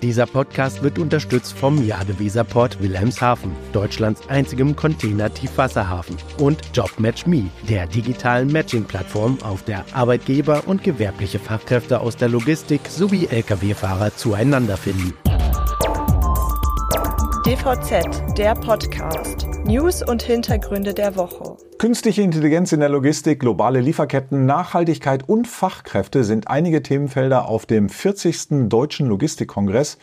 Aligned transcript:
Dieser 0.00 0.26
Podcast 0.26 0.84
wird 0.84 0.98
unterstützt 0.98 1.58
vom 1.58 1.84
Jadeweserport 1.84 2.80
Wilhelmshaven, 2.80 3.50
Deutschlands 3.72 4.28
einzigem 4.28 4.76
Container-Tiefwasserhafen, 4.76 6.16
und 6.38 6.60
JobMatchMe, 6.72 7.50
der 7.68 7.88
digitalen 7.88 8.52
Matching-Plattform, 8.52 9.38
auf 9.42 9.64
der 9.64 9.84
Arbeitgeber 9.92 10.62
und 10.66 10.84
gewerbliche 10.84 11.40
Fachkräfte 11.40 12.00
aus 12.00 12.16
der 12.16 12.28
Logistik 12.28 12.82
sowie 12.88 13.26
Lkw-Fahrer 13.26 14.14
zueinander 14.14 14.76
finden. 14.76 15.14
DVZ, 17.44 18.36
der 18.38 18.54
Podcast. 18.54 19.46
News 19.64 20.02
und 20.02 20.22
Hintergründe 20.22 20.94
der 20.94 21.16
Woche. 21.16 21.67
Künstliche 21.78 22.22
Intelligenz 22.22 22.72
in 22.72 22.80
der 22.80 22.88
Logistik, 22.88 23.38
globale 23.38 23.80
Lieferketten, 23.80 24.46
Nachhaltigkeit 24.46 25.28
und 25.28 25.46
Fachkräfte 25.46 26.24
sind 26.24 26.48
einige 26.48 26.82
Themenfelder 26.82 27.46
auf 27.46 27.66
dem 27.66 27.88
40. 27.88 28.68
Deutschen 28.68 29.06
Logistikkongress 29.06 29.96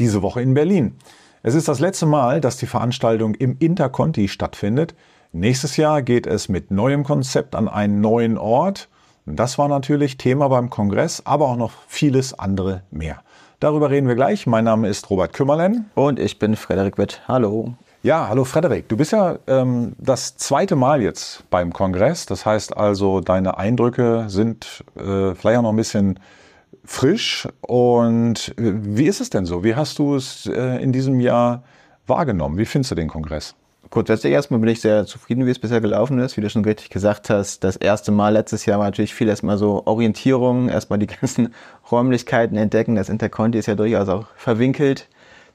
diese 0.00 0.22
Woche 0.22 0.42
in 0.42 0.54
Berlin. 0.54 0.96
Es 1.44 1.54
ist 1.54 1.68
das 1.68 1.78
letzte 1.78 2.06
Mal, 2.06 2.40
dass 2.40 2.56
die 2.56 2.66
Veranstaltung 2.66 3.36
im 3.36 3.54
Interconti 3.60 4.26
stattfindet. 4.26 4.96
Nächstes 5.30 5.76
Jahr 5.76 6.02
geht 6.02 6.26
es 6.26 6.48
mit 6.48 6.72
neuem 6.72 7.04
Konzept 7.04 7.54
an 7.54 7.68
einen 7.68 8.00
neuen 8.00 8.36
Ort. 8.36 8.88
Das 9.24 9.56
war 9.56 9.68
natürlich 9.68 10.16
Thema 10.16 10.48
beim 10.48 10.68
Kongress, 10.68 11.22
aber 11.24 11.46
auch 11.46 11.56
noch 11.56 11.70
vieles 11.86 12.36
andere 12.36 12.82
mehr. 12.90 13.22
Darüber 13.60 13.90
reden 13.90 14.08
wir 14.08 14.16
gleich. 14.16 14.48
Mein 14.48 14.64
Name 14.64 14.88
ist 14.88 15.08
Robert 15.10 15.32
Kümmerlen. 15.32 15.90
Und 15.94 16.18
ich 16.18 16.40
bin 16.40 16.56
Frederik 16.56 16.98
Witt. 16.98 17.22
Hallo. 17.28 17.76
Ja, 18.02 18.28
hallo 18.30 18.44
Frederik. 18.44 18.88
Du 18.88 18.96
bist 18.96 19.12
ja 19.12 19.38
ähm, 19.46 19.92
das 19.98 20.38
zweite 20.38 20.74
Mal 20.74 21.02
jetzt 21.02 21.44
beim 21.50 21.70
Kongress. 21.70 22.24
Das 22.24 22.46
heißt 22.46 22.74
also, 22.74 23.20
deine 23.20 23.58
Eindrücke 23.58 24.24
sind 24.28 24.84
äh, 24.96 25.34
vielleicht 25.34 25.58
auch 25.58 25.62
noch 25.62 25.68
ein 25.70 25.76
bisschen 25.76 26.18
frisch. 26.82 27.46
Und 27.60 28.54
äh, 28.56 28.72
wie 28.96 29.04
ist 29.04 29.20
es 29.20 29.28
denn 29.28 29.44
so? 29.44 29.64
Wie 29.64 29.74
hast 29.74 29.98
du 29.98 30.14
es 30.16 30.46
äh, 30.46 30.82
in 30.82 30.92
diesem 30.92 31.20
Jahr 31.20 31.62
wahrgenommen? 32.06 32.56
Wie 32.56 32.64
findest 32.64 32.92
du 32.92 32.94
den 32.94 33.08
Kongress? 33.08 33.54
Grundsätzlich 33.90 34.32
erstmal 34.32 34.60
bin 34.60 34.70
ich 34.70 34.80
sehr 34.80 35.04
zufrieden, 35.04 35.44
wie 35.44 35.50
es 35.50 35.58
bisher 35.58 35.82
gelaufen 35.82 36.20
ist. 36.20 36.38
Wie 36.38 36.40
du 36.40 36.48
schon 36.48 36.64
richtig 36.64 36.88
gesagt 36.88 37.28
hast, 37.28 37.64
das 37.64 37.76
erste 37.76 38.12
Mal 38.12 38.32
letztes 38.32 38.64
Jahr 38.64 38.78
war 38.78 38.86
natürlich 38.86 39.14
viel 39.14 39.28
erstmal 39.28 39.58
so 39.58 39.82
Orientierung, 39.84 40.70
erstmal 40.70 40.98
die 40.98 41.06
ganzen 41.20 41.52
Räumlichkeiten 41.90 42.56
entdecken. 42.56 42.94
Das 42.94 43.10
Interconti 43.10 43.58
ist 43.58 43.66
ja 43.66 43.74
durchaus 43.74 44.08
auch 44.08 44.24
verwinkelt, 44.36 45.06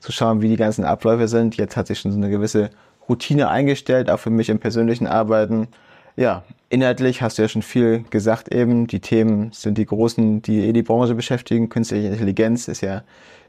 zu 0.06 0.12
schauen, 0.12 0.42
wie 0.42 0.50
die 0.50 0.56
ganzen 0.56 0.86
Abläufe 0.86 1.28
sind. 1.28 1.58
Jetzt 1.58 1.76
hat 1.76 1.88
sich 1.88 2.00
schon 2.00 2.12
so 2.12 2.18
eine 2.18 2.30
gewisse 2.30 2.70
Routine 3.10 3.50
eingestellt, 3.50 4.10
auch 4.10 4.20
für 4.20 4.30
mich 4.30 4.50
im 4.50 4.60
persönlichen 4.60 5.08
Arbeiten. 5.08 5.68
Ja, 6.16 6.44
inhaltlich 6.70 7.22
hast 7.22 7.38
du 7.38 7.42
ja 7.42 7.48
schon 7.48 7.64
viel 7.64 8.06
gesagt 8.10 8.54
eben. 8.54 8.88
Die 8.88 9.00
Themen 9.00 9.52
sind 9.52 9.78
die 9.78 9.86
großen, 9.86 10.42
die 10.42 10.68
eh 10.68 10.74
die 10.74 10.84
Branche 10.84 11.16
beschäftigen. 11.16 11.70
Künstliche 11.70 12.08
Intelligenz 12.08 12.68
ist 12.68 12.82
ja 12.82 13.04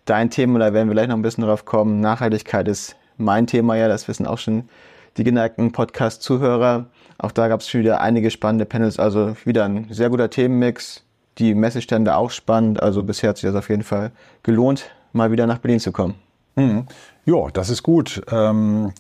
dein 0.07 0.31
Thema, 0.31 0.59
da 0.59 0.73
werden 0.73 0.89
wir 0.89 0.95
gleich 0.95 1.09
noch 1.09 1.17
ein 1.17 1.23
bisschen 1.23 1.45
drauf 1.45 1.65
kommen. 1.65 2.01
Nachhaltigkeit 2.01 2.67
ist 2.69 2.97
mein 3.19 3.47
Thema 3.47 3.77
ja, 3.77 3.89
das 3.89 4.09
wissen 4.09 4.27
auch 4.27 4.39
schon 4.39 4.69
die 5.17 5.25
geneigten 5.25 5.73
Podcast-Zuhörer. 5.73 6.87
Auch 7.19 7.33
da 7.33 7.49
gab 7.49 7.61
es 7.61 7.73
wieder 7.73 8.01
einige 8.01 8.31
spannende 8.31 8.65
Panels, 8.65 8.99
also 8.99 9.37
wieder 9.45 9.65
ein 9.65 9.87
sehr 9.91 10.11
guter 10.11 10.31
Themenmix. 10.31 11.03
Die 11.39 11.55
Messestände 11.55 12.17
auch 12.17 12.31
spannend, 12.31 12.83
also 12.83 13.03
bisher 13.03 13.31
hat 13.31 13.37
sich 13.37 13.49
das 13.49 13.57
auf 13.57 13.69
jeden 13.69 13.83
Fall 13.83 14.11
gelohnt, 14.43 14.91
mal 15.13 15.31
wieder 15.31 15.47
nach 15.47 15.59
Berlin 15.59 15.81
zu 15.81 15.93
kommen. 15.93 16.26
Mhm. 16.57 16.87
Ja, 17.25 17.49
das 17.53 17.71
ist 17.71 17.83
gut. 17.83 18.23
Ähm 18.31 18.93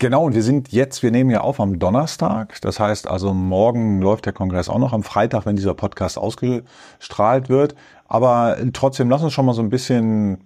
Genau, 0.00 0.24
und 0.24 0.34
wir 0.34 0.42
sind 0.42 0.72
jetzt, 0.72 1.02
wir 1.02 1.10
nehmen 1.10 1.28
ja 1.28 1.42
auf 1.42 1.60
am 1.60 1.78
Donnerstag. 1.78 2.58
Das 2.62 2.80
heißt 2.80 3.06
also, 3.06 3.34
morgen 3.34 4.00
läuft 4.00 4.24
der 4.24 4.32
Kongress 4.32 4.70
auch 4.70 4.78
noch 4.78 4.94
am 4.94 5.02
Freitag, 5.02 5.44
wenn 5.44 5.56
dieser 5.56 5.74
Podcast 5.74 6.16
ausgestrahlt 6.16 7.50
wird. 7.50 7.74
Aber 8.08 8.56
trotzdem, 8.72 9.10
lass 9.10 9.22
uns 9.22 9.34
schon 9.34 9.44
mal 9.44 9.52
so 9.52 9.60
ein 9.60 9.68
bisschen 9.68 10.38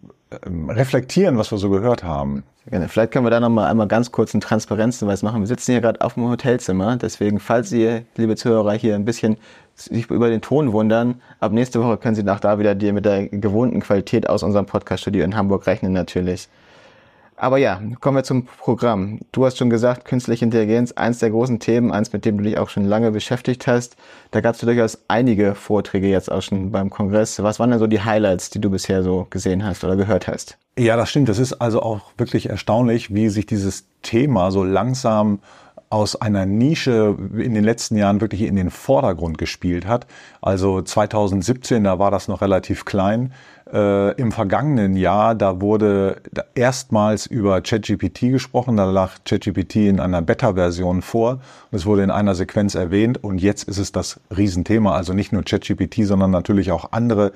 reflektieren, 0.68 1.38
was 1.38 1.50
wir 1.50 1.58
so 1.58 1.70
gehört 1.70 2.04
haben. 2.04 2.44
Gerne. 2.70 2.88
Vielleicht 2.88 3.12
können 3.12 3.26
wir 3.26 3.30
da 3.30 3.40
noch 3.40 3.50
mal 3.50 3.68
einmal 3.70 3.88
ganz 3.88 4.10
kurz 4.10 4.34
einen 4.34 4.40
Transparenzhinweis 4.40 5.22
machen. 5.22 5.40
Wir 5.40 5.46
sitzen 5.46 5.72
hier 5.72 5.80
gerade 5.80 6.00
auf 6.00 6.14
dem 6.14 6.28
Hotelzimmer, 6.28 6.96
deswegen, 6.96 7.38
falls 7.38 7.68
Sie, 7.68 8.02
liebe 8.16 8.36
Zuhörer, 8.36 8.72
hier 8.72 8.94
ein 8.94 9.04
bisschen 9.04 9.36
sich 9.74 10.08
über 10.10 10.30
den 10.30 10.40
Ton 10.40 10.72
wundern, 10.72 11.20
ab 11.40 11.52
nächste 11.52 11.82
Woche 11.82 11.96
können 11.96 12.14
Sie 12.14 12.22
nach 12.22 12.40
da 12.40 12.58
wieder 12.58 12.74
die 12.74 12.92
mit 12.92 13.04
der 13.04 13.28
gewohnten 13.28 13.80
Qualität 13.80 14.28
aus 14.28 14.42
unserem 14.42 14.66
Podcaststudio 14.66 15.24
in 15.24 15.36
Hamburg 15.36 15.66
rechnen 15.66 15.92
natürlich. 15.92 16.48
Aber 17.36 17.58
ja, 17.58 17.80
kommen 18.00 18.16
wir 18.16 18.24
zum 18.24 18.46
Programm. 18.46 19.20
Du 19.32 19.44
hast 19.44 19.58
schon 19.58 19.70
gesagt, 19.70 20.04
künstliche 20.04 20.44
Intelligenz, 20.44 20.92
eins 20.92 21.18
der 21.18 21.30
großen 21.30 21.58
Themen, 21.58 21.90
eins, 21.90 22.12
mit 22.12 22.24
dem 22.24 22.38
du 22.38 22.44
dich 22.44 22.58
auch 22.58 22.68
schon 22.68 22.84
lange 22.84 23.10
beschäftigt 23.10 23.66
hast. 23.66 23.96
Da 24.30 24.40
gab 24.40 24.54
es 24.54 24.60
durchaus 24.60 24.98
einige 25.08 25.54
Vorträge 25.54 26.08
jetzt 26.08 26.30
auch 26.30 26.42
schon 26.42 26.70
beim 26.70 26.90
Kongress. 26.90 27.42
Was 27.42 27.58
waren 27.58 27.70
denn 27.70 27.78
so 27.78 27.86
die 27.86 28.02
Highlights, 28.02 28.50
die 28.50 28.60
du 28.60 28.70
bisher 28.70 29.02
so 29.02 29.26
gesehen 29.30 29.64
hast 29.64 29.82
oder 29.84 29.96
gehört 29.96 30.28
hast? 30.28 30.58
Ja, 30.78 30.96
das 30.96 31.10
stimmt. 31.10 31.28
Das 31.28 31.38
ist 31.38 31.54
also 31.54 31.82
auch 31.82 32.00
wirklich 32.16 32.48
erstaunlich, 32.48 33.14
wie 33.14 33.28
sich 33.28 33.46
dieses 33.46 33.84
Thema 34.02 34.50
so 34.50 34.64
langsam 34.64 35.40
aus 35.94 36.16
einer 36.16 36.44
Nische 36.44 37.16
in 37.36 37.54
den 37.54 37.62
letzten 37.62 37.96
Jahren 37.96 38.20
wirklich 38.20 38.42
in 38.42 38.56
den 38.56 38.70
Vordergrund 38.70 39.38
gespielt 39.38 39.86
hat. 39.86 40.08
Also 40.42 40.82
2017, 40.82 41.84
da 41.84 42.00
war 42.00 42.10
das 42.10 42.26
noch 42.26 42.40
relativ 42.40 42.84
klein. 42.84 43.32
Äh, 43.72 44.10
Im 44.20 44.32
vergangenen 44.32 44.96
Jahr, 44.96 45.36
da 45.36 45.60
wurde 45.60 46.20
erstmals 46.56 47.26
über 47.26 47.60
ChatGPT 47.60 48.32
gesprochen. 48.32 48.76
Da 48.76 48.86
lag 48.86 49.12
ChatGPT 49.24 49.76
in 49.76 50.00
einer 50.00 50.20
Beta-Version 50.20 51.00
vor. 51.00 51.38
Und 51.70 51.78
es 51.78 51.86
wurde 51.86 52.02
in 52.02 52.10
einer 52.10 52.34
Sequenz 52.34 52.74
erwähnt. 52.74 53.22
Und 53.22 53.40
jetzt 53.40 53.68
ist 53.68 53.78
es 53.78 53.92
das 53.92 54.18
Riesenthema. 54.36 54.96
Also 54.96 55.12
nicht 55.12 55.32
nur 55.32 55.44
ChatGPT, 55.44 56.06
sondern 56.06 56.32
natürlich 56.32 56.72
auch 56.72 56.90
andere 56.90 57.30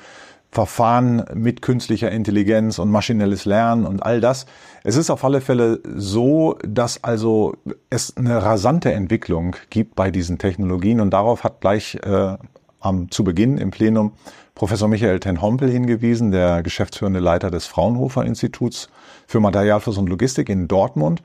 Verfahren 0.51 1.25
mit 1.35 1.61
künstlicher 1.61 2.11
Intelligenz 2.11 2.79
und 2.79 2.91
maschinelles 2.91 3.45
Lernen 3.45 3.85
und 3.87 4.03
all 4.03 4.21
das. 4.21 4.47
Es 4.83 4.97
ist 4.97 5.11
auf 5.11 5.23
alle 5.25 5.41
Fälle 5.41 5.81
so, 5.85 6.57
dass 6.67 7.05
also 7.05 7.55
es 7.91 8.17
eine 8.17 8.43
rasante 8.43 8.93
Entwicklung 8.93 9.57
gibt 9.69 9.95
bei 9.95 10.11
diesen 10.11 10.39
Technologien 10.39 11.01
und 11.01 11.11
darauf 11.11 11.45
hat 11.45 11.61
gleich 11.61 11.97
äh, 12.03 12.37
am, 12.81 13.11
zu 13.11 13.25
Beginn 13.25 13.59
im 13.59 13.71
Plenum 13.71 14.13
Professor 14.55 14.89
Michael 14.89 15.21
Ten 15.21 15.41
Hompel 15.41 15.71
hingewiesen, 15.71 16.33
der 16.33 16.65
geschäftsführende 16.65 17.21
Leiter 17.21 17.51
des 17.51 17.67
Fraunhofer 17.67 18.25
Instituts 18.25 18.89
für 19.27 19.39
Materialfluss 19.39 19.99
und 19.99 20.09
Logistik 20.09 20.49
in 20.49 20.67
Dortmund. 20.67 21.23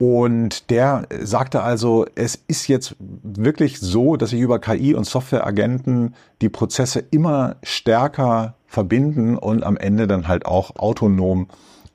Und 0.00 0.70
der 0.70 1.06
sagte 1.20 1.62
also, 1.62 2.06
es 2.14 2.42
ist 2.48 2.68
jetzt 2.68 2.96
wirklich 2.98 3.80
so, 3.80 4.16
dass 4.16 4.30
sich 4.30 4.40
über 4.40 4.58
KI 4.58 4.94
und 4.94 5.04
Softwareagenten 5.04 6.14
die 6.40 6.48
Prozesse 6.48 7.04
immer 7.10 7.56
stärker 7.62 8.54
verbinden 8.66 9.36
und 9.36 9.62
am 9.62 9.76
Ende 9.76 10.06
dann 10.06 10.26
halt 10.26 10.46
auch 10.46 10.76
autonom 10.76 11.48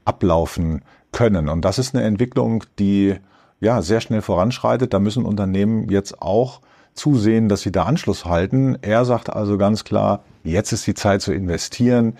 ablaufen 0.06 0.84
können. 1.12 1.50
Und 1.50 1.66
das 1.66 1.80
ist 1.80 1.96
eine 1.96 2.04
Entwicklung, 2.04 2.64
die 2.78 3.16
ja 3.60 3.82
sehr 3.82 4.02
schnell 4.02 4.22
voranschreitet. 4.22 4.94
Da 4.94 5.00
müssen 5.00 5.26
Unternehmen 5.26 5.90
jetzt 5.90 6.22
auch 6.22 6.62
zusehen, 6.94 7.50
dass 7.50 7.62
sie 7.62 7.72
da 7.72 7.86
Anschluss 7.86 8.26
halten. 8.26 8.78
Er 8.84 9.04
sagt 9.06 9.32
also 9.32 9.58
ganz 9.58 9.84
klar, 9.84 10.24
jetzt 10.44 10.72
ist 10.74 10.86
die 10.86 10.94
Zeit 10.94 11.24
zu 11.24 11.34
investieren. 11.34 12.18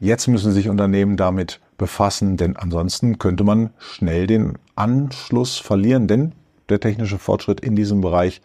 Jetzt 0.00 0.26
müssen 0.26 0.50
sich 0.50 0.68
Unternehmen 0.68 1.16
damit 1.16 1.60
befassen, 1.78 2.36
denn 2.36 2.56
ansonsten 2.56 3.18
könnte 3.18 3.44
man 3.44 3.70
schnell 3.78 4.26
den 4.26 4.58
Anschluss 4.76 5.56
verlieren, 5.56 6.06
denn 6.08 6.32
der 6.68 6.80
technische 6.80 7.18
Fortschritt 7.18 7.60
in 7.60 7.76
diesem 7.76 8.00
Bereich 8.00 8.42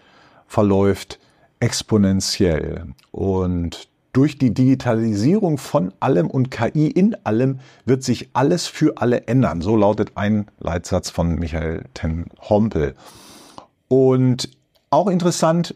verläuft 0.48 1.20
exponentiell. 1.60 2.86
Und 3.12 3.90
durch 4.14 4.38
die 4.38 4.54
Digitalisierung 4.54 5.58
von 5.58 5.92
allem 6.00 6.30
und 6.30 6.52
KI 6.52 6.88
in 6.88 7.16
allem 7.26 7.60
wird 7.86 8.04
sich 8.04 8.30
alles 8.34 8.68
für 8.68 8.98
alle 8.98 9.28
ändern. 9.28 9.62
So 9.62 9.76
lautet 9.76 10.12
ein 10.16 10.46
Leitsatz 10.60 11.10
von 11.10 11.36
Michael 11.36 11.86
Ten 11.96 12.26
Hompel. 12.40 12.94
Und 13.88 14.50
auch 14.92 15.08
interessant, 15.08 15.76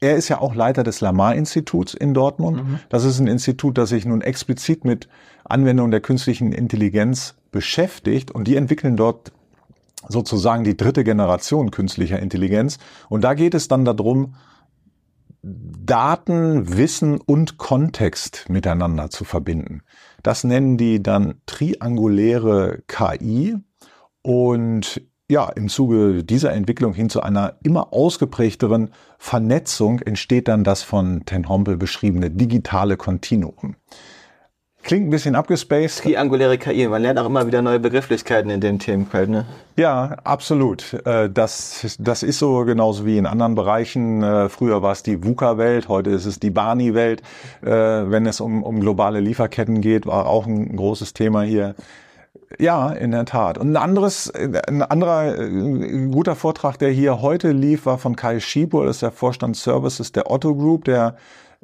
er 0.00 0.16
ist 0.16 0.28
ja 0.28 0.40
auch 0.40 0.54
Leiter 0.54 0.82
des 0.82 1.00
Lamar-Instituts 1.00 1.94
in 1.94 2.14
Dortmund. 2.14 2.56
Mhm. 2.56 2.78
Das 2.88 3.04
ist 3.04 3.18
ein 3.18 3.26
Institut, 3.26 3.76
das 3.78 3.90
sich 3.90 4.06
nun 4.06 4.22
explizit 4.22 4.84
mit 4.84 5.08
Anwendung 5.44 5.90
der 5.90 6.00
künstlichen 6.00 6.52
Intelligenz 6.52 7.34
beschäftigt 7.50 8.30
und 8.30 8.48
die 8.48 8.56
entwickeln 8.56 8.96
dort 8.96 9.32
sozusagen 10.08 10.64
die 10.64 10.76
dritte 10.76 11.04
Generation 11.04 11.70
künstlicher 11.70 12.18
Intelligenz. 12.18 12.78
Und 13.08 13.22
da 13.22 13.34
geht 13.34 13.54
es 13.54 13.68
dann 13.68 13.84
darum, 13.84 14.34
Daten, 15.42 16.76
Wissen 16.76 17.20
und 17.20 17.58
Kontext 17.58 18.46
miteinander 18.48 19.10
zu 19.10 19.24
verbinden. 19.24 19.82
Das 20.22 20.42
nennen 20.42 20.78
die 20.78 21.02
dann 21.02 21.34
trianguläre 21.44 22.82
KI. 22.86 23.56
Und 24.22 25.02
ja, 25.28 25.50
im 25.50 25.68
Zuge 25.68 26.24
dieser 26.24 26.52
Entwicklung 26.52 26.94
hin 26.94 27.10
zu 27.10 27.22
einer 27.22 27.58
immer 27.62 27.92
ausgeprägteren 27.92 28.90
Vernetzung 29.18 30.00
entsteht 30.00 30.48
dann 30.48 30.64
das 30.64 30.82
von 30.82 31.24
Ten 31.26 31.48
Hompel 31.48 31.76
beschriebene 31.76 32.30
digitale 32.30 32.96
Kontinuum. 32.96 33.76
Klingt 34.84 35.06
ein 35.06 35.10
bisschen 35.10 35.34
abgespaced. 35.34 36.02
Trianguläre 36.02 36.58
KI, 36.58 36.86
man 36.88 37.00
lernt 37.00 37.18
auch 37.18 37.24
immer 37.24 37.46
wieder 37.46 37.62
neue 37.62 37.80
Begrifflichkeiten 37.80 38.50
in 38.50 38.60
dem 38.60 38.78
Themenfeld, 38.78 39.30
ne? 39.30 39.46
Ja, 39.76 40.18
absolut. 40.24 40.92
Äh, 41.06 41.30
das, 41.30 41.96
das 41.98 42.22
ist 42.22 42.38
so 42.38 42.66
genauso 42.66 43.06
wie 43.06 43.16
in 43.16 43.24
anderen 43.24 43.54
Bereichen. 43.54 44.22
Äh, 44.22 44.50
früher 44.50 44.82
war 44.82 44.92
es 44.92 45.02
die 45.02 45.24
VUCA-Welt, 45.24 45.88
heute 45.88 46.10
ist 46.10 46.26
es 46.26 46.38
die 46.38 46.50
Barney-Welt. 46.50 47.22
Äh, 47.62 47.70
wenn 47.70 48.26
es 48.26 48.42
um, 48.42 48.62
um 48.62 48.78
globale 48.78 49.20
Lieferketten 49.20 49.80
geht, 49.80 50.04
war 50.04 50.26
auch 50.26 50.46
ein 50.46 50.76
großes 50.76 51.14
Thema 51.14 51.42
hier. 51.44 51.74
Ja, 52.58 52.90
in 52.90 53.12
der 53.12 53.24
Tat. 53.24 53.56
Und 53.56 53.72
ein 53.72 53.76
anderes, 53.78 54.30
ein 54.30 54.82
anderer 54.82 55.34
guter 56.10 56.36
Vortrag, 56.36 56.78
der 56.78 56.90
hier 56.90 57.22
heute 57.22 57.52
lief, 57.52 57.86
war 57.86 57.96
von 57.96 58.16
Kai 58.16 58.38
Schieber, 58.38 58.84
das 58.84 58.96
ist 58.96 59.02
der 59.02 59.12
Vorstand 59.12 59.56
Services 59.56 60.12
der 60.12 60.30
Otto 60.30 60.54
Group, 60.54 60.84
der 60.84 61.16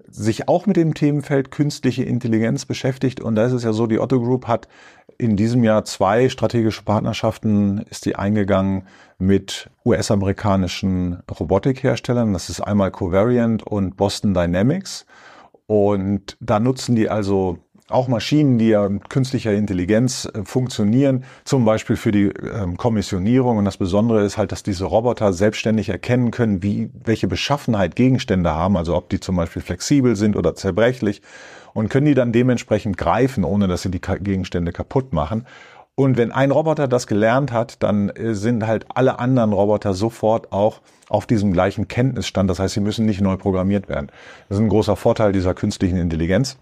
sich 0.08 0.48
auch 0.48 0.66
mit 0.66 0.76
dem 0.76 0.94
Themenfeld 0.94 1.50
künstliche 1.50 2.02
Intelligenz 2.02 2.64
beschäftigt. 2.64 3.20
Und 3.20 3.34
da 3.34 3.46
ist 3.46 3.52
es 3.52 3.64
ja 3.64 3.72
so, 3.72 3.86
die 3.86 3.98
Otto 3.98 4.20
Group 4.20 4.46
hat 4.46 4.68
in 5.18 5.36
diesem 5.36 5.64
Jahr 5.64 5.84
zwei 5.84 6.28
strategische 6.28 6.82
Partnerschaften, 6.82 7.84
ist 7.90 8.06
die 8.06 8.16
eingegangen 8.16 8.84
mit 9.18 9.70
US-amerikanischen 9.84 11.22
Robotikherstellern. 11.30 12.32
Das 12.32 12.48
ist 12.48 12.60
einmal 12.60 12.90
Covariant 12.90 13.62
und 13.62 13.96
Boston 13.96 14.34
Dynamics. 14.34 15.06
Und 15.66 16.36
da 16.40 16.58
nutzen 16.58 16.96
die 16.96 17.08
also 17.08 17.58
auch 17.90 18.08
Maschinen, 18.08 18.58
die 18.58 18.68
ja 18.68 18.88
mit 18.88 19.10
künstlicher 19.10 19.52
Intelligenz 19.52 20.26
äh, 20.32 20.44
funktionieren, 20.44 21.24
zum 21.44 21.64
Beispiel 21.64 21.96
für 21.96 22.12
die 22.12 22.26
ähm, 22.26 22.76
Kommissionierung. 22.76 23.58
Und 23.58 23.64
das 23.64 23.76
Besondere 23.76 24.24
ist 24.24 24.38
halt, 24.38 24.52
dass 24.52 24.62
diese 24.62 24.84
Roboter 24.84 25.32
selbstständig 25.32 25.88
erkennen 25.88 26.30
können, 26.30 26.62
wie, 26.62 26.90
welche 27.04 27.28
Beschaffenheit 27.28 27.96
Gegenstände 27.96 28.50
haben, 28.50 28.76
also 28.76 28.96
ob 28.96 29.08
die 29.08 29.20
zum 29.20 29.36
Beispiel 29.36 29.62
flexibel 29.62 30.16
sind 30.16 30.36
oder 30.36 30.54
zerbrechlich 30.54 31.22
und 31.72 31.88
können 31.88 32.06
die 32.06 32.14
dann 32.14 32.32
dementsprechend 32.32 32.96
greifen, 32.96 33.44
ohne 33.44 33.68
dass 33.68 33.82
sie 33.82 33.90
die 33.90 34.00
Gegenstände 34.00 34.72
kaputt 34.72 35.12
machen. 35.12 35.46
Und 35.94 36.16
wenn 36.16 36.32
ein 36.32 36.50
Roboter 36.50 36.88
das 36.88 37.06
gelernt 37.06 37.52
hat, 37.52 37.82
dann 37.82 38.08
äh, 38.10 38.34
sind 38.34 38.66
halt 38.66 38.86
alle 38.94 39.18
anderen 39.18 39.52
Roboter 39.52 39.92
sofort 39.92 40.50
auch 40.52 40.80
auf 41.10 41.26
diesem 41.26 41.52
gleichen 41.52 41.88
Kenntnisstand. 41.88 42.48
Das 42.48 42.58
heißt, 42.58 42.74
sie 42.74 42.80
müssen 42.80 43.04
nicht 43.04 43.20
neu 43.20 43.36
programmiert 43.36 43.88
werden. 43.88 44.10
Das 44.48 44.56
ist 44.56 44.64
ein 44.64 44.70
großer 44.70 44.96
Vorteil 44.96 45.32
dieser 45.32 45.52
künstlichen 45.52 45.98
Intelligenz. 45.98 46.56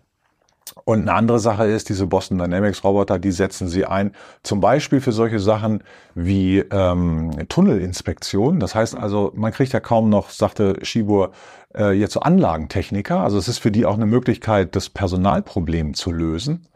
Und 0.88 1.02
eine 1.02 1.12
andere 1.12 1.38
Sache 1.38 1.66
ist, 1.66 1.90
diese 1.90 2.06
Boston 2.06 2.38
Dynamics 2.38 2.82
Roboter, 2.82 3.18
die 3.18 3.30
setzen 3.30 3.68
sie 3.68 3.84
ein, 3.84 4.12
zum 4.42 4.62
Beispiel 4.62 5.02
für 5.02 5.12
solche 5.12 5.38
Sachen 5.38 5.84
wie 6.14 6.60
ähm, 6.60 7.30
Tunnelinspektion. 7.50 8.58
Das 8.58 8.74
heißt 8.74 8.96
also, 8.96 9.30
man 9.34 9.52
kriegt 9.52 9.74
ja 9.74 9.80
kaum 9.80 10.08
noch, 10.08 10.30
sagte 10.30 10.78
Schibur, 10.80 11.32
äh, 11.76 11.92
jetzt 11.92 12.14
so 12.14 12.20
Anlagentechniker. 12.20 13.20
Also 13.20 13.36
es 13.36 13.48
ist 13.48 13.58
für 13.58 13.70
die 13.70 13.84
auch 13.84 13.96
eine 13.96 14.06
Möglichkeit, 14.06 14.74
das 14.76 14.88
Personalproblem 14.88 15.92
zu 15.92 16.10
lösen 16.10 16.66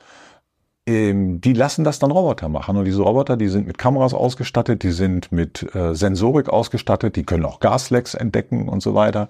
die 0.88 1.52
lassen 1.52 1.84
das 1.84 2.00
dann 2.00 2.10
Roboter 2.10 2.48
machen. 2.48 2.76
Und 2.76 2.86
diese 2.86 3.02
Roboter, 3.02 3.36
die 3.36 3.46
sind 3.46 3.68
mit 3.68 3.78
Kameras 3.78 4.14
ausgestattet, 4.14 4.82
die 4.82 4.90
sind 4.90 5.30
mit 5.30 5.72
äh, 5.76 5.94
Sensorik 5.94 6.48
ausgestattet, 6.48 7.14
die 7.14 7.22
können 7.22 7.44
auch 7.44 7.60
Gaslecks 7.60 8.14
entdecken 8.14 8.68
und 8.68 8.82
so 8.82 8.92
weiter. 8.92 9.28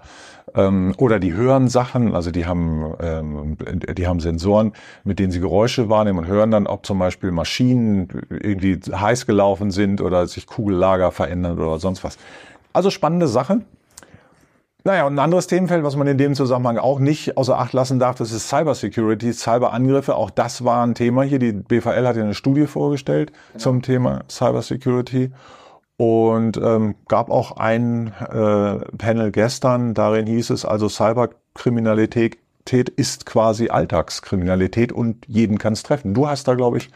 Ähm, 0.54 0.94
oder 0.96 1.18
die 1.18 1.34
hören 1.34 1.68
Sachen, 1.68 2.14
also 2.14 2.30
die 2.30 2.46
haben, 2.46 2.94
ähm, 3.02 3.58
die 3.98 4.06
haben 4.06 4.20
Sensoren, 4.20 4.72
mit 5.04 5.18
denen 5.18 5.30
sie 5.30 5.40
Geräusche 5.40 5.90
wahrnehmen 5.90 6.20
und 6.20 6.26
hören 6.26 6.50
dann, 6.50 6.66
ob 6.66 6.86
zum 6.86 6.98
Beispiel 6.98 7.32
Maschinen 7.32 8.08
irgendwie 8.30 8.80
heiß 8.90 9.26
gelaufen 9.26 9.70
sind 9.70 10.00
oder 10.00 10.26
sich 10.26 10.46
Kugellager 10.46 11.12
verändern 11.12 11.58
oder 11.58 11.78
sonst 11.78 12.02
was. 12.02 12.16
Also 12.72 12.88
spannende 12.88 13.28
Sache. 13.28 13.60
Naja, 14.84 15.06
und 15.06 15.14
ein 15.14 15.18
anderes 15.20 15.46
Themenfeld, 15.46 15.84
was 15.84 15.94
man 15.94 16.08
in 16.08 16.18
dem 16.18 16.34
Zusammenhang 16.34 16.76
auch 16.76 16.98
nicht 16.98 17.36
außer 17.36 17.58
Acht 17.58 17.72
lassen 17.72 18.00
darf, 18.00 18.16
das 18.16 18.32
ist 18.32 18.48
Cybersecurity, 18.48 19.32
Cyberangriffe. 19.32 20.16
Auch 20.16 20.30
das 20.30 20.64
war 20.64 20.84
ein 20.84 20.94
Thema 20.94 21.22
hier. 21.22 21.38
Die 21.38 21.52
BVL 21.52 22.06
hat 22.06 22.16
ja 22.16 22.22
eine 22.22 22.34
Studie 22.34 22.66
vorgestellt 22.66 23.32
genau. 23.52 23.62
zum 23.62 23.82
Thema 23.82 24.24
Cybersecurity 24.28 25.30
und 25.96 26.56
ähm, 26.56 26.96
gab 27.06 27.30
auch 27.30 27.58
ein 27.58 28.08
äh, 28.08 28.78
Panel 28.96 29.30
gestern. 29.30 29.94
Darin 29.94 30.26
hieß 30.26 30.50
es 30.50 30.64
also 30.64 30.88
Cyberkriminalität 30.88 32.38
ist 32.96 33.26
quasi 33.26 33.68
Alltagskriminalität 33.68 34.92
und 34.92 35.24
jeden 35.28 35.58
kann 35.58 35.74
es 35.74 35.84
treffen. 35.84 36.14
Du 36.14 36.28
hast 36.28 36.48
da, 36.48 36.54
glaube 36.54 36.78
ich, 36.78 36.90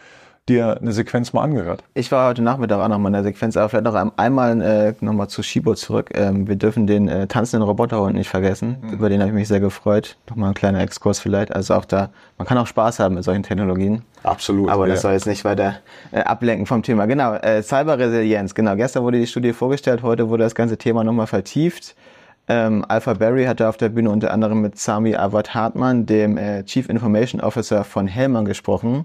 dir 0.49 0.79
eine 0.81 0.93
Sequenz 0.93 1.33
mal 1.33 1.43
angehört. 1.43 1.83
Ich 1.95 2.13
war 2.13 2.29
heute 2.29 2.43
Nachmittag 2.43 2.79
auch 2.79 2.89
noch 2.89 2.99
mal 2.99 3.09
in 3.09 3.15
der 3.15 3.25
Sequenz, 3.25 3.57
aber 3.57 3.69
vielleicht 3.69 3.85
noch 3.85 4.13
einmal 4.17 4.61
äh, 4.61 4.95
noch 5.01 5.13
mal 5.13 5.29
zu 5.29 5.43
Shibo 5.43 5.75
zurück. 5.75 6.11
Ähm, 6.15 6.47
wir 6.47 6.57
dürfen 6.57 6.87
den 6.87 7.09
äh, 7.09 7.27
tanzenden 7.27 7.67
Roboterhund 7.67 8.15
nicht 8.15 8.29
vergessen. 8.29 8.77
Mhm. 8.81 8.93
Über 8.93 9.09
den 9.09 9.21
habe 9.21 9.31
ich 9.31 9.35
mich 9.35 9.49
sehr 9.49 9.59
gefreut. 9.59 10.17
Nochmal 10.29 10.51
ein 10.51 10.55
kleiner 10.55 10.81
Exkurs 10.81 11.19
vielleicht. 11.19 11.55
Also 11.55 11.75
auch 11.75 11.85
da, 11.85 12.11
man 12.39 12.47
kann 12.47 12.59
auch 12.59 12.67
Spaß 12.67 13.01
haben 13.01 13.17
mit 13.17 13.25
solchen 13.25 13.43
Technologien. 13.43 14.03
Absolut. 14.23 14.71
Aber 14.71 14.87
das 14.87 15.03
soll 15.03 15.13
jetzt 15.13 15.27
nicht 15.27 15.45
weiter 15.45 15.77
äh, 16.13 16.21
ablenken 16.21 16.67
vom 16.67 16.83
Thema. 16.83 17.07
Genau, 17.07 17.35
äh, 17.35 17.63
Cyberresilienz. 17.63 18.55
Genau, 18.55 18.77
gestern 18.77 19.03
wurde 19.03 19.19
die 19.19 19.27
Studie 19.27 19.53
vorgestellt, 19.53 20.03
heute 20.03 20.29
wurde 20.29 20.45
das 20.45 20.55
ganze 20.55 20.77
Thema 20.77 21.03
nochmal 21.03 21.27
vertieft. 21.27 21.97
Ähm, 22.49 22.85
Alpha 22.87 23.15
Berry 23.15 23.47
hatte 23.47 23.69
auf 23.69 23.77
der 23.77 23.89
Bühne 23.89 24.11
unter 24.11 24.33
anderem 24.33 24.63
mit 24.63 24.79
Sami 24.79 25.17
Awad 25.17 25.55
Hartmann, 25.55 26.07
dem 26.07 26.39
äh, 26.39 26.63
Chief 26.63 26.89
Information 26.89 27.41
Officer 27.41 27.83
von 27.83 28.07
Hellmann, 28.07 28.45
gesprochen 28.45 29.05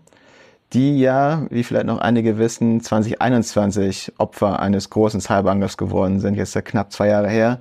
die 0.74 1.00
ja, 1.00 1.46
wie 1.50 1.64
vielleicht 1.64 1.86
noch 1.86 2.00
einige 2.00 2.38
wissen, 2.38 2.82
2021 2.82 4.14
Opfer 4.18 4.60
eines 4.60 4.90
großen 4.90 5.20
Cyberangriffs 5.20 5.78
geworden 5.78 6.20
sind, 6.20 6.36
jetzt 6.36 6.56
ja 6.56 6.62
knapp 6.62 6.92
zwei 6.92 7.08
Jahre 7.08 7.30
her. 7.30 7.60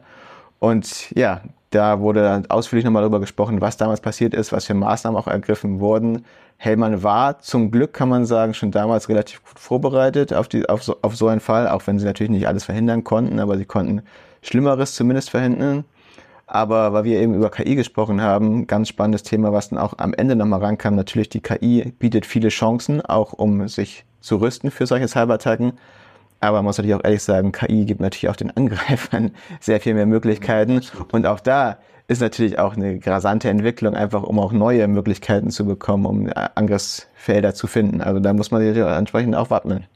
Und 0.61 1.11
ja, 1.17 1.41
da 1.71 2.01
wurde 2.01 2.43
ausführlich 2.49 2.85
nochmal 2.85 3.03
darüber 3.03 3.21
gesprochen, 3.21 3.61
was 3.61 3.77
damals 3.77 4.01
passiert 4.01 4.35
ist, 4.35 4.53
was 4.53 4.67
für 4.67 4.75
Maßnahmen 4.75 5.19
auch 5.19 5.27
ergriffen 5.27 5.81
wurden. 5.81 6.25
Hellmann 6.57 7.03
war 7.03 7.39
zum 7.41 7.71
Glück, 7.71 7.93
kann 7.93 8.09
man 8.09 8.27
sagen, 8.27 8.55
schon 8.55 8.71
damals 8.71 9.09
relativ 9.09 9.43
gut 9.45 9.59
vorbereitet 9.59 10.35
auf, 10.35 10.47
die, 10.47 10.69
auf, 10.69 10.83
so, 10.83 10.97
auf 11.03 11.17
so 11.17 11.29
einen 11.29 11.41
Fall, 11.41 11.69
auch 11.69 11.87
wenn 11.87 11.99
sie 11.99 12.05
natürlich 12.05 12.31
nicht 12.31 12.47
alles 12.47 12.65
verhindern 12.65 13.03
konnten, 13.03 13.41
aber 13.41 13.57
sie 13.57 13.65
konnten 13.65 14.03
Schlimmeres 14.43 14.95
zumindest 14.95 15.31
verhindern. 15.31 15.85
Aber 16.53 16.93
weil 16.93 17.05
wir 17.05 17.21
eben 17.21 17.35
über 17.35 17.49
KI 17.49 17.77
gesprochen 17.77 18.21
haben, 18.21 18.67
ganz 18.67 18.89
spannendes 18.89 19.23
Thema, 19.23 19.53
was 19.53 19.69
dann 19.69 19.79
auch 19.79 19.95
am 19.99 20.13
Ende 20.13 20.35
nochmal 20.35 20.59
rankam. 20.59 20.97
Natürlich, 20.97 21.29
die 21.29 21.41
KI 21.41 21.93
bietet 21.97 22.27
viele 22.27 22.49
Chancen, 22.49 23.01
auch 23.01 23.33
um 23.33 23.69
sich 23.69 24.05
zu 24.21 24.39
rüsten 24.39 24.73
für 24.73 24.85
solche 24.85 25.07
Cyberattacken. 25.07 25.75
Aber 26.41 26.59
man 26.59 26.67
muss 26.67 26.79
natürlich 26.79 26.97
auch 26.97 27.05
ehrlich 27.05 27.23
sagen, 27.23 27.53
KI 27.53 27.85
gibt 27.85 28.01
natürlich 28.01 28.31
auch 28.31 28.37
den 28.37 28.51
Angreifern 28.57 29.33
sehr 29.61 29.81
viel 29.81 29.95
mehr 29.95 30.07
Möglichkeiten. 30.07 30.81
Und 31.13 31.27
auch 31.27 31.41
da 31.41 31.79
ist 32.09 32.21
natürlich 32.21 32.59
auch 32.59 32.77
eine 32.77 32.99
rasante 33.07 33.49
Entwicklung, 33.49 33.95
einfach 33.95 34.25
um 34.25 34.41
auch 34.41 34.51
neue 34.51 34.89
Möglichkeiten 34.89 35.51
zu 35.51 35.65
bekommen, 35.65 36.07
um 36.07 36.27
äh, 36.27 36.33
Angriffsfelder 36.57 37.55
zu 37.55 37.69
finden. 37.69 38.01
Also 38.01 38.19
da 38.19 38.33
muss 38.33 38.51
man 38.51 38.63
sich 38.63 38.77
entsprechend 38.77 39.37
auch 39.37 39.51
wappnen. 39.51 39.87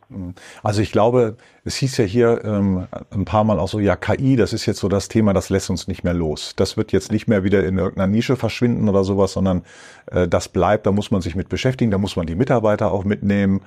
Also 0.62 0.81
ich 0.81 0.93
glaube, 0.93 1.37
es 1.64 1.75
hieß 1.76 1.96
ja 1.96 2.05
hier 2.05 2.44
ähm, 2.44 2.87
ein 3.11 3.25
paar 3.25 3.43
Mal 3.43 3.58
auch 3.58 3.69
so, 3.69 3.81
ja, 3.81 3.97
KI, 3.97 4.37
das 4.37 4.52
ist 4.52 4.67
jetzt 4.67 4.79
so 4.79 4.88
das 4.88 5.08
Thema, 5.08 5.32
das 5.32 5.50
lässt 5.50 5.70
uns 5.70 5.88
nicht 5.88 6.05
mehr 6.05 6.14
los. 6.14 6.52
Das 6.55 6.76
wird 6.76 6.93
jetzt 6.93 7.11
nicht 7.11 7.26
mehr 7.26 7.43
wieder 7.43 7.64
in 7.64 7.79
irgendeiner 7.79 8.06
Nische 8.06 8.37
verschwinden 8.37 8.88
oder 8.88 9.02
sowas, 9.02 9.32
sondern 9.32 9.62
äh, 10.06 10.29
das 10.29 10.49
bleibt, 10.49 10.87
da 10.87 10.93
muss 10.93 11.11
man 11.11 11.20
sich 11.20 11.35
mit 11.35 11.49
beschäftigen, 11.49 11.90
da 11.90 11.99
muss 11.99 12.17
man 12.17 12.26
die 12.26 12.37
Mitarbeiter 12.37 12.93
auch 12.93 13.05
mitnehmen. 13.05 13.62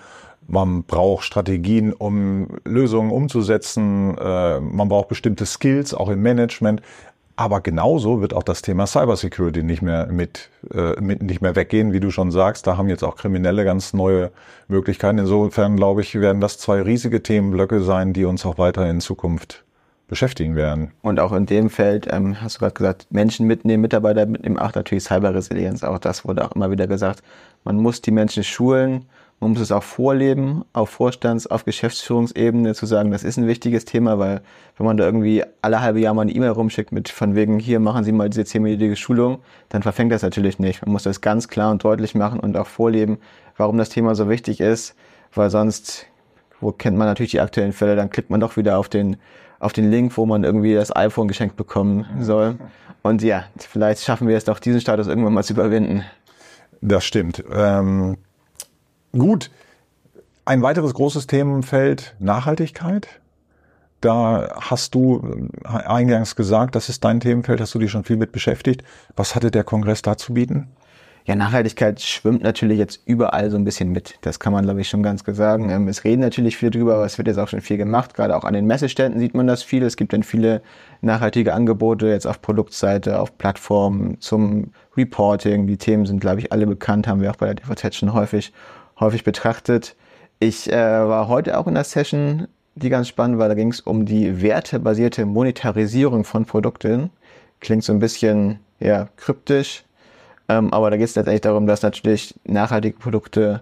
Man 0.47 0.83
braucht 0.83 1.25
Strategien, 1.25 1.93
um 1.93 2.47
Lösungen 2.63 3.11
umzusetzen. 3.11 4.17
Äh, 4.17 4.59
man 4.61 4.87
braucht 4.87 5.09
bestimmte 5.09 5.45
Skills, 5.45 5.93
auch 5.93 6.09
im 6.09 6.21
Management. 6.21 6.81
Aber 7.39 7.61
genauso 7.61 8.19
wird 8.19 8.33
auch 8.33 8.41
das 8.41 8.63
Thema 8.63 8.87
Cybersecurity 8.87 9.61
nicht 9.61 9.83
mehr 9.83 10.07
mit, 10.07 10.49
äh, 10.73 10.99
mit 10.99 11.21
nicht 11.21 11.39
mehr 11.41 11.55
weggehen, 11.55 11.93
wie 11.93 11.99
du 11.99 12.09
schon 12.09 12.31
sagst. 12.31 12.65
Da 12.65 12.77
haben 12.77 12.89
jetzt 12.89 13.03
auch 13.03 13.15
Kriminelle 13.15 13.63
ganz 13.63 13.93
neue 13.93 14.31
Möglichkeiten. 14.67 15.19
Insofern 15.19 15.75
glaube 15.75 16.01
ich, 16.01 16.19
werden 16.19 16.41
das 16.41 16.57
zwei 16.57 16.81
riesige 16.81 17.21
Themenblöcke 17.21 17.81
sein, 17.81 18.13
die 18.13 18.25
uns 18.25 18.43
auch 18.43 18.57
weiter 18.57 18.89
in 18.89 19.01
Zukunft 19.01 19.65
beschäftigen 20.07 20.55
werden. 20.55 20.93
Und 21.01 21.19
auch 21.19 21.33
in 21.33 21.45
dem 21.45 21.69
Feld, 21.69 22.07
ähm, 22.09 22.41
hast 22.41 22.55
du 22.55 22.59
gerade 22.59 22.73
gesagt, 22.73 23.07
Menschen 23.11 23.45
mitnehmen, 23.45 23.81
Mitarbeiter 23.81 24.25
mitnehmen, 24.25 24.57
auch 24.57 24.73
natürlich 24.73 25.03
Cyberresilienz. 25.03 25.83
Auch 25.83 25.99
das 25.99 26.25
wurde 26.25 26.43
auch 26.43 26.53
immer 26.53 26.71
wieder 26.71 26.87
gesagt. 26.87 27.21
Man 27.63 27.75
muss 27.77 28.01
die 28.01 28.11
Menschen 28.11 28.43
schulen, 28.43 29.05
man 29.39 29.51
muss 29.51 29.61
es 29.61 29.71
auch 29.71 29.83
vorleben, 29.83 30.65
auf 30.73 30.89
Vorstands-, 30.89 31.45
auf 31.45 31.63
Geschäftsführungsebene 31.63 32.73
zu 32.73 32.87
sagen, 32.87 33.11
das 33.11 33.23
ist 33.23 33.37
ein 33.37 33.47
wichtiges 33.47 33.85
Thema, 33.85 34.17
weil 34.17 34.41
wenn 34.77 34.85
man 34.85 34.97
da 34.97 35.05
irgendwie 35.05 35.43
alle 35.61 35.81
halbe 35.81 35.99
Jahr 35.99 36.15
mal 36.15 36.23
eine 36.23 36.31
E-Mail 36.31 36.49
rumschickt 36.49 36.91
mit 36.91 37.09
von 37.09 37.35
wegen, 37.35 37.59
hier 37.59 37.79
machen 37.79 38.03
Sie 38.03 38.11
mal 38.11 38.29
diese 38.29 38.45
zehnminütige 38.45 38.95
Schulung, 38.95 39.39
dann 39.69 39.83
verfängt 39.83 40.11
das 40.11 40.23
natürlich 40.23 40.57
nicht. 40.57 40.83
Man 40.83 40.91
muss 40.91 41.03
das 41.03 41.21
ganz 41.21 41.47
klar 41.47 41.69
und 41.71 41.83
deutlich 41.83 42.15
machen 42.15 42.39
und 42.39 42.57
auch 42.57 42.65
vorleben, 42.65 43.19
warum 43.57 43.77
das 43.77 43.89
Thema 43.89 44.15
so 44.15 44.27
wichtig 44.27 44.59
ist, 44.59 44.95
weil 45.33 45.51
sonst, 45.51 46.07
wo 46.59 46.71
kennt 46.71 46.97
man 46.97 47.05
natürlich 47.05 47.31
die 47.31 47.41
aktuellen 47.41 47.73
Fälle, 47.73 47.95
dann 47.95 48.09
klickt 48.09 48.31
man 48.31 48.39
doch 48.39 48.57
wieder 48.57 48.79
auf 48.79 48.89
den, 48.89 49.17
auf 49.59 49.71
den 49.71 49.91
Link, 49.91 50.17
wo 50.17 50.25
man 50.25 50.43
irgendwie 50.43 50.73
das 50.73 50.95
iPhone 50.95 51.27
geschenkt 51.27 51.57
bekommen 51.57 52.07
soll. 52.21 52.55
Und 53.03 53.21
ja, 53.21 53.45
vielleicht 53.59 54.01
schaffen 54.01 54.27
wir 54.27 54.35
es 54.35 54.45
doch, 54.45 54.57
diesen 54.57 54.81
Status 54.81 55.05
irgendwann 55.05 55.33
mal 55.33 55.43
zu 55.43 55.53
überwinden. 55.53 56.03
Das 56.81 57.05
stimmt. 57.05 57.43
Ähm 57.53 58.17
Gut, 59.17 59.49
ein 60.45 60.61
weiteres 60.61 60.93
großes 60.93 61.27
Themenfeld 61.27 62.15
Nachhaltigkeit. 62.19 63.07
Da 63.99 64.55
hast 64.59 64.93
du 64.93 65.49
äh, 65.63 65.69
eingangs 65.69 66.35
gesagt, 66.35 66.75
das 66.75 66.87
ist 66.89 67.03
dein 67.03 67.19
Themenfeld, 67.19 67.59
hast 67.59 67.73
du 67.73 67.79
dich 67.79 67.89
schon 67.89 68.03
viel 68.03 68.17
mit 68.17 68.31
beschäftigt. 68.31 68.83
Was 69.15 69.33
hatte 69.33 69.49
der 69.49 69.63
Kongress 69.63 70.03
da 70.03 70.17
zu 70.17 70.35
bieten? 70.35 70.67
Ja, 71.25 71.35
Nachhaltigkeit 71.35 71.99
schwimmt 71.99 72.41
natürlich 72.41 72.77
jetzt 72.77 73.01
überall 73.05 73.49
so 73.49 73.57
ein 73.57 73.65
bisschen 73.65 73.91
mit. 73.91 74.17
Das 74.21 74.39
kann 74.39 74.53
man, 74.53 74.63
glaube 74.63 74.79
ich, 74.79 74.87
schon 74.87 75.03
ganz 75.03 75.25
gut 75.25 75.35
sagen. 75.35 75.69
Ähm, 75.69 75.87
es 75.89 76.05
reden 76.05 76.21
natürlich 76.21 76.55
viele 76.55 76.71
drüber, 76.71 76.95
aber 76.95 77.05
es 77.05 77.17
wird 77.17 77.27
jetzt 77.27 77.37
auch 77.37 77.49
schon 77.49 77.59
viel 77.59 77.75
gemacht. 77.75 78.13
Gerade 78.13 78.37
auch 78.37 78.45
an 78.45 78.53
den 78.53 78.65
Messeständen 78.65 79.19
sieht 79.19 79.33
man 79.33 79.47
das 79.47 79.63
viel. 79.63 79.83
Es 79.83 79.97
gibt 79.97 80.13
dann 80.13 80.23
viele 80.23 80.61
nachhaltige 81.01 81.53
Angebote 81.53 82.07
jetzt 82.07 82.27
auf 82.27 82.41
Produktseite, 82.41 83.19
auf 83.19 83.37
Plattformen 83.37 84.21
zum 84.21 84.71
Reporting. 84.95 85.67
Die 85.67 85.77
Themen 85.77 86.05
sind, 86.05 86.21
glaube 86.21 86.39
ich, 86.39 86.53
alle 86.53 86.65
bekannt, 86.65 87.07
haben 87.07 87.19
wir 87.19 87.31
auch 87.31 87.35
bei 87.35 87.47
der 87.47 87.55
DVZ 87.55 87.95
schon 87.95 88.13
häufig, 88.13 88.53
häufig 88.99 89.23
betrachtet. 89.23 89.95
Ich 90.39 90.71
äh, 90.71 90.75
war 90.75 91.27
heute 91.27 91.57
auch 91.57 91.67
in 91.67 91.75
der 91.75 91.83
Session, 91.83 92.47
die 92.75 92.89
ganz 92.89 93.07
spannend 93.07 93.39
war. 93.39 93.47
Da 93.47 93.55
ging 93.55 93.71
es 93.71 93.79
um 93.79 94.05
die 94.05 94.41
wertebasierte 94.41 95.25
Monetarisierung 95.25 96.23
von 96.23 96.45
Produkten. 96.45 97.09
Klingt 97.59 97.83
so 97.83 97.93
ein 97.93 97.99
bisschen 97.99 98.59
ja, 98.79 99.09
kryptisch 99.17 99.83
ähm, 100.49 100.73
aber 100.73 100.89
da 100.89 100.97
geht 100.97 101.07
es 101.07 101.15
letztendlich 101.15 101.41
darum, 101.41 101.67
dass 101.67 101.81
natürlich 101.81 102.35
nachhaltige 102.45 102.97
Produkte 102.97 103.61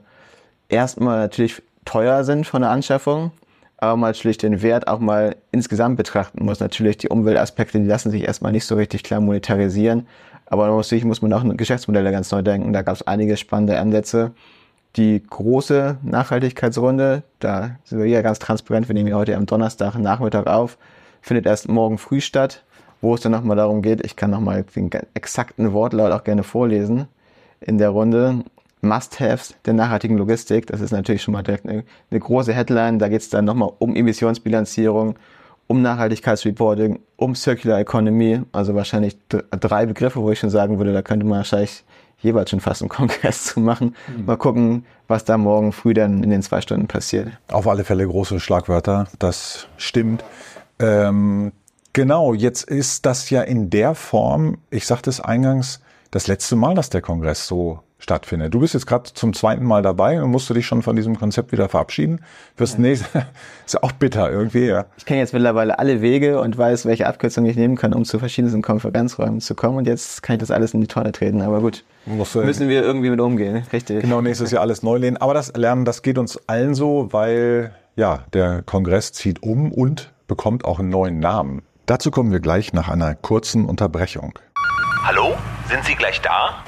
erstmal 0.70 1.20
natürlich 1.20 1.62
teuer 1.84 2.24
sind 2.24 2.46
von 2.46 2.62
der 2.62 2.72
Anschaffung, 2.72 3.32
aber 3.77 3.98
man 3.98 4.10
natürlich 4.12 4.38
den 4.38 4.62
Wert 4.62 4.88
auch 4.88 5.00
mal 5.00 5.36
insgesamt 5.51 5.98
betrachten 5.98 6.46
muss. 6.46 6.60
Natürlich 6.60 6.98
die 6.98 7.10
Umweltaspekte, 7.10 7.80
die 7.80 7.88
lassen 7.88 8.12
sich 8.12 8.24
erstmal 8.24 8.51
nicht 8.51 8.65
so 8.65 8.75
richtig 8.75 9.04
klar 9.04 9.20
monetarisieren, 9.20 10.08
aber 10.46 10.68
natürlich 10.68 11.06
muss 11.06 11.22
man 11.22 11.34
auch 11.34 11.44
Geschäftsmodelle 11.58 12.12
ganz 12.12 12.32
neu 12.32 12.42
denken. 12.42 12.72
Da 12.74 12.84
gab 12.84 12.96
es 12.96 13.08
einige 13.08 13.36
spannende 13.38 13.80
Ansätze. 13.80 14.32
Die 14.96 15.22
große 15.22 15.98
Nachhaltigkeitsrunde, 16.04 17.24
da 17.40 17.75
sind 17.84 18.00
wir 18.00 18.06
ja 18.08 18.22
ganz 18.22 18.40
transparent, 18.40 18.88
wir 18.88 18.94
nehmen 18.94 19.10
ja 19.10 19.18
heute 19.18 19.36
am 19.36 19.46
Donnerstag 19.46 19.96
Nachmittag 19.96 20.48
auf, 20.48 20.78
findet 21.22 21.46
erst 21.46 21.68
morgen 21.68 21.98
früh 21.98 22.22
statt 22.22 22.64
wo 23.06 23.14
es 23.14 23.22
dann 23.22 23.32
nochmal 23.32 23.56
darum 23.56 23.84
geht, 23.84 24.04
ich 24.04 24.16
kann 24.16 24.32
nochmal 24.32 24.66
den 24.75 24.90
exakten 25.14 25.74
Wortlaut 25.74 26.12
auch 26.12 26.24
gerne 26.24 26.44
vorlesen 26.44 27.08
in 27.62 27.78
der 27.78 27.90
Runde. 27.90 28.44
Must-Haves 28.82 29.56
der 29.66 29.74
nachhaltigen 29.74 30.18
Logistik. 30.18 30.68
Das 30.68 30.82
ist 30.82 30.92
natürlich 30.92 31.24
schon 31.24 31.34
mal 31.34 31.44
direkt 31.44 31.68
eine, 31.68 31.84
eine 32.12 32.20
große 32.20 32.54
Headline. 32.54 33.00
Da 33.00 33.08
geht 33.08 33.22
es 33.22 33.30
dann 33.30 33.46
nochmal 33.46 33.72
um 33.80 33.96
Emissionsbilanzierung, 33.96 35.16
um 35.68 35.82
Nachhaltigkeitsreporting, 35.82 37.00
um 37.16 37.36
Circular 37.36 37.80
Economy. 37.80 38.42
Also 38.52 38.75
wahrscheinlich 38.75 39.18
drei 39.30 39.86
Begriffe, 39.86 40.22
wo 40.22 40.32
ich 40.32 40.40
schon 40.40 40.52
sagen 40.52 40.78
würde, 40.78 40.94
da 40.94 41.02
könnte 41.02 41.25
man 41.25 41.38
wahrscheinlich 41.40 41.84
jeweils 42.20 42.50
schon 42.50 42.60
fast 42.60 42.82
einen 42.82 42.90
Kongress 42.90 43.46
zu 43.46 43.60
machen. 43.60 43.96
Mhm. 44.08 44.26
Mal 44.26 44.38
gucken, 44.38 44.86
was 45.08 45.26
da 45.26 45.38
morgen 45.38 45.72
früh 45.72 45.94
dann 45.94 46.24
in 46.24 46.30
den 46.30 46.42
zwei 46.42 46.62
Stunden 46.62 46.88
passiert. 46.88 47.30
Auf 47.48 47.68
alle 47.68 47.84
Fälle 47.84 48.08
große 48.08 48.40
Schlagwörter, 48.40 49.08
das 49.20 49.68
stimmt. 49.78 50.24
Ähm, 50.80 51.52
Genau, 51.96 52.34
jetzt 52.34 52.64
ist 52.64 53.06
das 53.06 53.30
ja 53.30 53.42
in 53.42 53.70
der 53.70 53.96
Form, 53.96 54.58
ich 54.70 54.86
sagte 54.86 55.10
es 55.10 55.22
eingangs, 55.22 55.80
das 56.12 56.28
letzte 56.28 56.58
Mal, 56.58 56.76
dass 56.76 56.90
der 56.90 57.02
Kongress 57.02 57.48
so 57.48 57.80
stattfindet. 58.06 58.54
Du 58.54 58.60
bist 58.60 58.76
jetzt 58.76 58.86
gerade 58.86 59.12
zum 59.12 59.34
zweiten 59.34 59.66
Mal 59.66 59.82
dabei 59.82 60.22
und 60.22 60.30
musst 60.30 60.48
du 60.48 60.54
dich 60.54 60.68
schon 60.68 60.84
von 60.84 60.96
diesem 60.96 61.18
Konzept 61.18 61.52
wieder 61.52 61.68
verabschieden. 61.70 62.22
Fürs 62.56 62.74
ja. 62.74 62.80
nächste 62.80 63.26
ist 63.66 63.74
ja 63.74 63.84
auch 63.84 63.92
bitter 63.94 64.32
irgendwie, 64.32 64.68
ja. 64.68 64.86
Ich 64.98 65.06
kenne 65.06 65.20
jetzt 65.20 65.34
mittlerweile 65.34 65.80
alle 65.80 66.02
Wege 66.02 66.40
und 66.40 66.56
weiß, 66.56 66.86
welche 66.86 67.08
Abkürzung 67.08 67.46
ich 67.46 67.56
nehmen 67.56 67.76
kann, 67.76 67.94
um 67.94 68.06
zu 68.06 68.20
verschiedenen 68.20 68.62
Konferenzräumen 68.62 69.42
zu 69.42 69.56
kommen. 69.56 69.78
Und 69.78 69.88
jetzt 69.88 70.22
kann 70.22 70.36
ich 70.36 70.40
das 70.40 70.52
alles 70.52 70.76
in 70.76 70.82
die 70.82 70.88
Tonne 70.88 71.12
treten. 71.12 71.42
Aber 71.42 71.62
gut, 71.62 71.84
müssen 72.06 72.70
wir 72.70 72.84
irgendwie 72.84 73.10
mit 73.10 73.20
umgehen, 73.20 73.64
richtig. 73.74 74.02
Genau, 74.02 74.22
nächstes 74.22 74.52
Jahr 74.52 74.62
alles 74.62 74.84
neu 74.84 74.98
lehnen. 74.98 75.18
Aber 75.18 75.34
das 75.34 75.54
Lernen, 75.56 75.84
das 75.84 76.04
geht 76.04 76.20
uns 76.20 76.40
allen 76.48 76.76
so, 76.76 77.08
weil 77.12 77.72
ja, 77.96 78.20
der 78.34 78.62
Kongress 78.62 79.14
zieht 79.14 79.42
um 79.42 79.72
und 79.72 80.14
bekommt 80.28 80.64
auch 80.64 80.80
einen 80.80 80.90
neuen 80.90 81.20
Namen. 81.20 81.64
Dazu 81.88 82.12
kommen 82.12 82.32
wir 82.32 82.40
gleich 82.40 82.72
nach 82.72 82.88
einer 82.88 83.16
kurzen 83.16 83.66
Unterbrechung. 83.66 84.38
Hallo, 85.04 85.36
sind 85.70 85.84
Sie 85.86 85.96
gleich 85.96 86.22
da? 86.22 86.64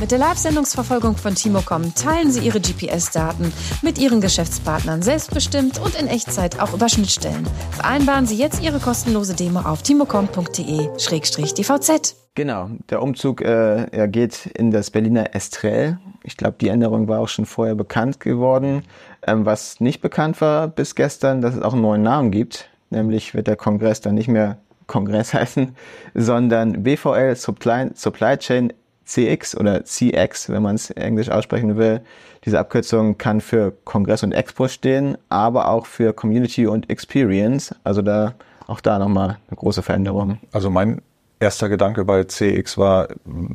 Mit 0.00 0.10
der 0.12 0.18
Live-Sendungsverfolgung 0.18 1.16
von 1.18 1.34
Timocom 1.34 1.94
teilen 1.94 2.30
Sie 2.30 2.40
Ihre 2.40 2.58
GPS-Daten 2.58 3.52
mit 3.82 3.98
Ihren 3.98 4.22
Geschäftspartnern 4.22 5.02
selbstbestimmt 5.02 5.78
und 5.78 5.94
in 5.94 6.06
Echtzeit 6.06 6.58
auch 6.58 6.72
über 6.72 6.88
Schnittstellen. 6.88 7.46
Vereinbaren 7.72 8.24
Sie 8.24 8.38
jetzt 8.38 8.62
Ihre 8.62 8.78
kostenlose 8.78 9.34
Demo 9.34 9.60
auf 9.60 9.82
timocom.de-dvz. 9.82 12.14
Genau, 12.34 12.70
der 12.88 13.02
Umzug 13.02 13.42
äh, 13.42 14.08
geht 14.10 14.46
in 14.46 14.70
das 14.70 14.90
Berliner 14.90 15.34
Estrell. 15.34 15.98
Ich 16.22 16.38
glaube, 16.38 16.56
die 16.58 16.68
Änderung 16.68 17.06
war 17.06 17.20
auch 17.20 17.28
schon 17.28 17.44
vorher 17.44 17.74
bekannt 17.74 18.20
geworden. 18.20 18.84
Ähm, 19.26 19.44
was 19.44 19.80
nicht 19.80 20.00
bekannt 20.00 20.40
war 20.40 20.68
bis 20.68 20.94
gestern, 20.94 21.42
dass 21.42 21.56
es 21.56 21.60
auch 21.60 21.74
einen 21.74 21.82
neuen 21.82 22.02
Namen 22.02 22.30
gibt. 22.30 22.70
Nämlich 22.88 23.34
wird 23.34 23.48
der 23.48 23.56
Kongress 23.56 24.00
dann 24.00 24.14
nicht 24.14 24.28
mehr 24.28 24.56
Kongress 24.86 25.34
heißen, 25.40 25.76
sondern 26.14 26.84
BVL 26.84 27.36
Supply, 27.36 27.90
Supply 27.94 28.38
Chain 28.38 28.72
CX 29.10 29.56
oder 29.56 29.84
CX, 29.84 30.50
wenn 30.50 30.62
man 30.62 30.76
es 30.76 30.90
englisch 30.90 31.30
aussprechen 31.30 31.76
will. 31.76 32.00
Diese 32.44 32.58
Abkürzung 32.58 33.18
kann 33.18 33.40
für 33.40 33.72
Kongress 33.84 34.22
und 34.22 34.32
Expo 34.32 34.68
stehen, 34.68 35.18
aber 35.28 35.68
auch 35.68 35.86
für 35.86 36.12
Community 36.12 36.66
und 36.66 36.88
Experience. 36.88 37.74
Also 37.82 38.02
da 38.02 38.34
auch 38.66 38.80
da 38.80 38.98
nochmal 39.00 39.38
eine 39.48 39.56
große 39.56 39.82
Veränderung. 39.82 40.38
Also 40.52 40.70
mein 40.70 41.02
erster 41.40 41.68
Gedanke 41.68 42.04
bei 42.04 42.22
CX 42.22 42.78
war, 42.78 43.08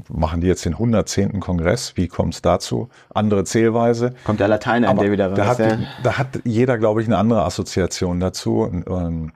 machen 0.10 0.42
die 0.42 0.48
jetzt 0.48 0.66
den 0.66 0.74
110. 0.74 1.40
Kongress? 1.40 1.94
Wie 1.96 2.10
kommt 2.10 2.34
es 2.34 2.42
dazu? 2.42 2.90
Andere 3.14 3.46
Zählweise. 3.46 4.14
Kommt 4.26 4.42
der 4.42 4.50
Latein 4.50 4.84
an 4.84 4.98
der 4.98 5.12
wieder 5.12 5.28
raus. 5.30 5.38
Da 5.38 5.46
hat, 5.46 5.60
ja. 5.60 5.78
da 6.04 6.18
hat 6.18 6.28
jeder, 6.44 6.78
glaube 6.78 7.02
ich, 7.02 7.08
eine 7.08 7.18
andere 7.18 7.46
Assoziation 7.46 8.20
dazu. 8.20 8.70
Ähm, 8.88 9.32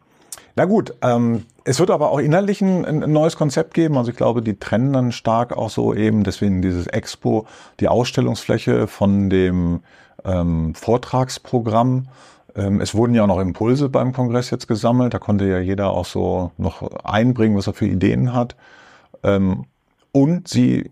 na 0.56 0.66
gut, 0.66 0.94
ähm, 1.02 1.46
es 1.70 1.80
wird 1.80 1.92
aber 1.92 2.10
auch 2.10 2.20
inhaltlich 2.20 2.62
ein, 2.62 2.84
ein, 2.84 3.12
neues 3.12 3.36
Konzept 3.36 3.74
geben. 3.76 3.98
Also 3.98 4.10
ich 4.10 4.18
glaube, 4.18 4.42
die 4.42 4.58
trennen 4.58 4.92
dann 4.92 5.12
stark 5.12 5.56
auch 5.56 5.70
so 5.70 5.94
eben, 5.94 6.24
deswegen 6.24 6.62
dieses 6.62 6.88
Expo, 6.88 7.46
die 7.80 7.88
Ausstellungsfläche 7.88 8.88
von 8.88 9.30
dem 9.30 9.82
ähm, 10.26 10.74
Vortragsprogramm 10.74 12.08
ähm, 12.56 12.82
es 12.82 12.96
wurden 12.96 13.14
ja 13.14 13.24
auch 13.24 13.28
noch 13.28 13.40
Impulse 13.40 13.90
beim 13.90 14.12
Kongress 14.12 14.50
jetzt 14.50 14.68
gesammelt. 14.68 15.14
Da 15.14 15.20
konnte 15.20 15.46
ja 15.46 15.60
jeder 15.60 15.92
auch 15.92 16.06
so 16.06 16.52
noch 16.58 16.82
einbringen, 17.04 17.56
was 17.56 17.68
er 17.68 17.74
für 17.74 17.86
Ideen 17.86 18.34
hat. 18.34 18.56
Ähm, 19.24 19.66
und 20.12 20.48
sie 20.48 20.90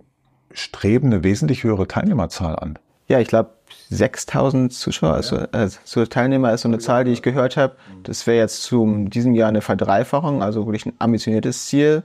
streben 0.52 1.08
eine 1.08 1.24
wesentlich 1.24 1.64
höhere 1.64 1.88
Teilnehmerzahl 1.88 2.56
an. 2.56 2.80
Ja, 3.08 3.20
ich 3.20 3.28
glaube 3.28 3.52
6000 3.90 4.74
Zuschauer, 4.74 5.14
also, 5.14 5.38
also 5.52 6.06
Teilnehmer 6.06 6.54
ist 6.54 6.62
so 6.62 6.68
eine 6.68 6.80
Zahl, 6.80 7.06
die 7.06 7.12
ich 7.12 7.22
gehört 7.22 7.58
habe. 7.58 7.76
Das 8.04 8.28
wäre 8.28 8.38
jetzt 8.38 8.64
zu 8.64 9.06
diesem 9.08 9.34
Jahr 9.34 9.50
eine 9.50 9.62
Verdreifachung, 9.62 10.42
also 10.42 10.66
wirklich 10.66 10.86
ein 10.86 10.94
ambitioniertes 11.00 11.68
Ziel. 11.68 12.04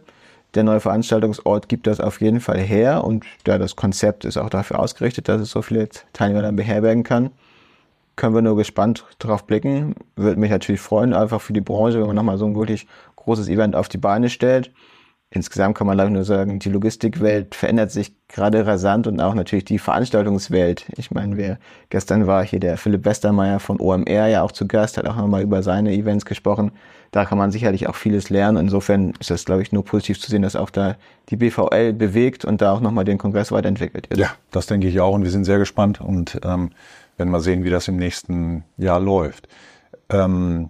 Der 0.54 0.64
neue 0.64 0.80
Veranstaltungsort 0.80 1.68
gibt 1.68 1.86
das 1.86 1.98
auf 1.98 2.20
jeden 2.20 2.40
Fall 2.40 2.58
her 2.58 3.04
und 3.04 3.24
ja, 3.46 3.58
das 3.58 3.74
Konzept 3.74 4.24
ist 4.24 4.36
auch 4.36 4.50
dafür 4.50 4.78
ausgerichtet, 4.78 5.28
dass 5.28 5.40
es 5.40 5.50
so 5.50 5.62
viele 5.62 5.88
Teilnehmer 6.12 6.42
dann 6.42 6.56
beherbergen 6.56 7.04
kann 7.04 7.30
können 8.16 8.34
wir 8.34 8.42
nur 8.42 8.56
gespannt 8.56 9.04
drauf 9.18 9.46
blicken. 9.46 9.94
Würde 10.16 10.38
mich 10.38 10.50
natürlich 10.50 10.80
freuen, 10.80 11.14
einfach 11.14 11.40
für 11.40 11.52
die 11.52 11.60
Branche, 11.60 11.98
wenn 11.98 12.06
man 12.06 12.16
nochmal 12.16 12.38
so 12.38 12.46
ein 12.46 12.56
wirklich 12.56 12.86
großes 13.16 13.48
Event 13.48 13.76
auf 13.76 13.88
die 13.88 13.98
Beine 13.98 14.28
stellt. 14.28 14.70
Insgesamt 15.34 15.78
kann 15.78 15.86
man 15.86 15.96
glaube 15.96 16.10
nur 16.10 16.24
sagen, 16.24 16.58
die 16.58 16.68
Logistikwelt 16.68 17.54
verändert 17.54 17.90
sich 17.90 18.12
gerade 18.28 18.66
rasant 18.66 19.06
und 19.06 19.18
auch 19.18 19.32
natürlich 19.32 19.64
die 19.64 19.78
Veranstaltungswelt. 19.78 20.84
Ich 20.98 21.10
meine, 21.10 21.38
wer 21.38 21.58
gestern 21.88 22.26
war 22.26 22.44
hier 22.44 22.60
der 22.60 22.76
Philipp 22.76 23.06
Westermeier 23.06 23.58
von 23.58 23.80
OMR 23.80 24.26
ja 24.26 24.42
auch 24.42 24.52
zu 24.52 24.68
Gast, 24.68 24.98
hat 24.98 25.06
auch 25.06 25.16
nochmal 25.16 25.40
über 25.40 25.62
seine 25.62 25.94
Events 25.94 26.26
gesprochen. 26.26 26.72
Da 27.12 27.24
kann 27.24 27.38
man 27.38 27.50
sicherlich 27.50 27.88
auch 27.88 27.94
vieles 27.94 28.28
lernen. 28.28 28.58
Insofern 28.58 29.14
ist 29.20 29.30
das, 29.30 29.46
glaube 29.46 29.62
ich, 29.62 29.72
nur 29.72 29.86
positiv 29.86 30.20
zu 30.20 30.30
sehen, 30.30 30.42
dass 30.42 30.54
auch 30.54 30.68
da 30.68 30.96
die 31.30 31.36
BVL 31.36 31.94
bewegt 31.94 32.44
und 32.44 32.60
da 32.60 32.74
auch 32.74 32.80
nochmal 32.80 33.06
den 33.06 33.16
Kongress 33.16 33.50
weiterentwickelt 33.52 34.10
wird. 34.10 34.20
Ja, 34.20 34.34
das 34.50 34.66
denke 34.66 34.86
ich 34.86 35.00
auch 35.00 35.14
und 35.14 35.24
wir 35.24 35.30
sind 35.30 35.44
sehr 35.44 35.58
gespannt 35.58 35.98
und 36.02 36.40
ähm, 36.44 36.72
werden 37.16 37.30
wir 37.30 37.40
sehen, 37.40 37.64
wie 37.64 37.70
das 37.70 37.88
im 37.88 37.96
nächsten 37.96 38.64
Jahr 38.76 39.00
läuft. 39.00 39.48
Ähm, 40.10 40.68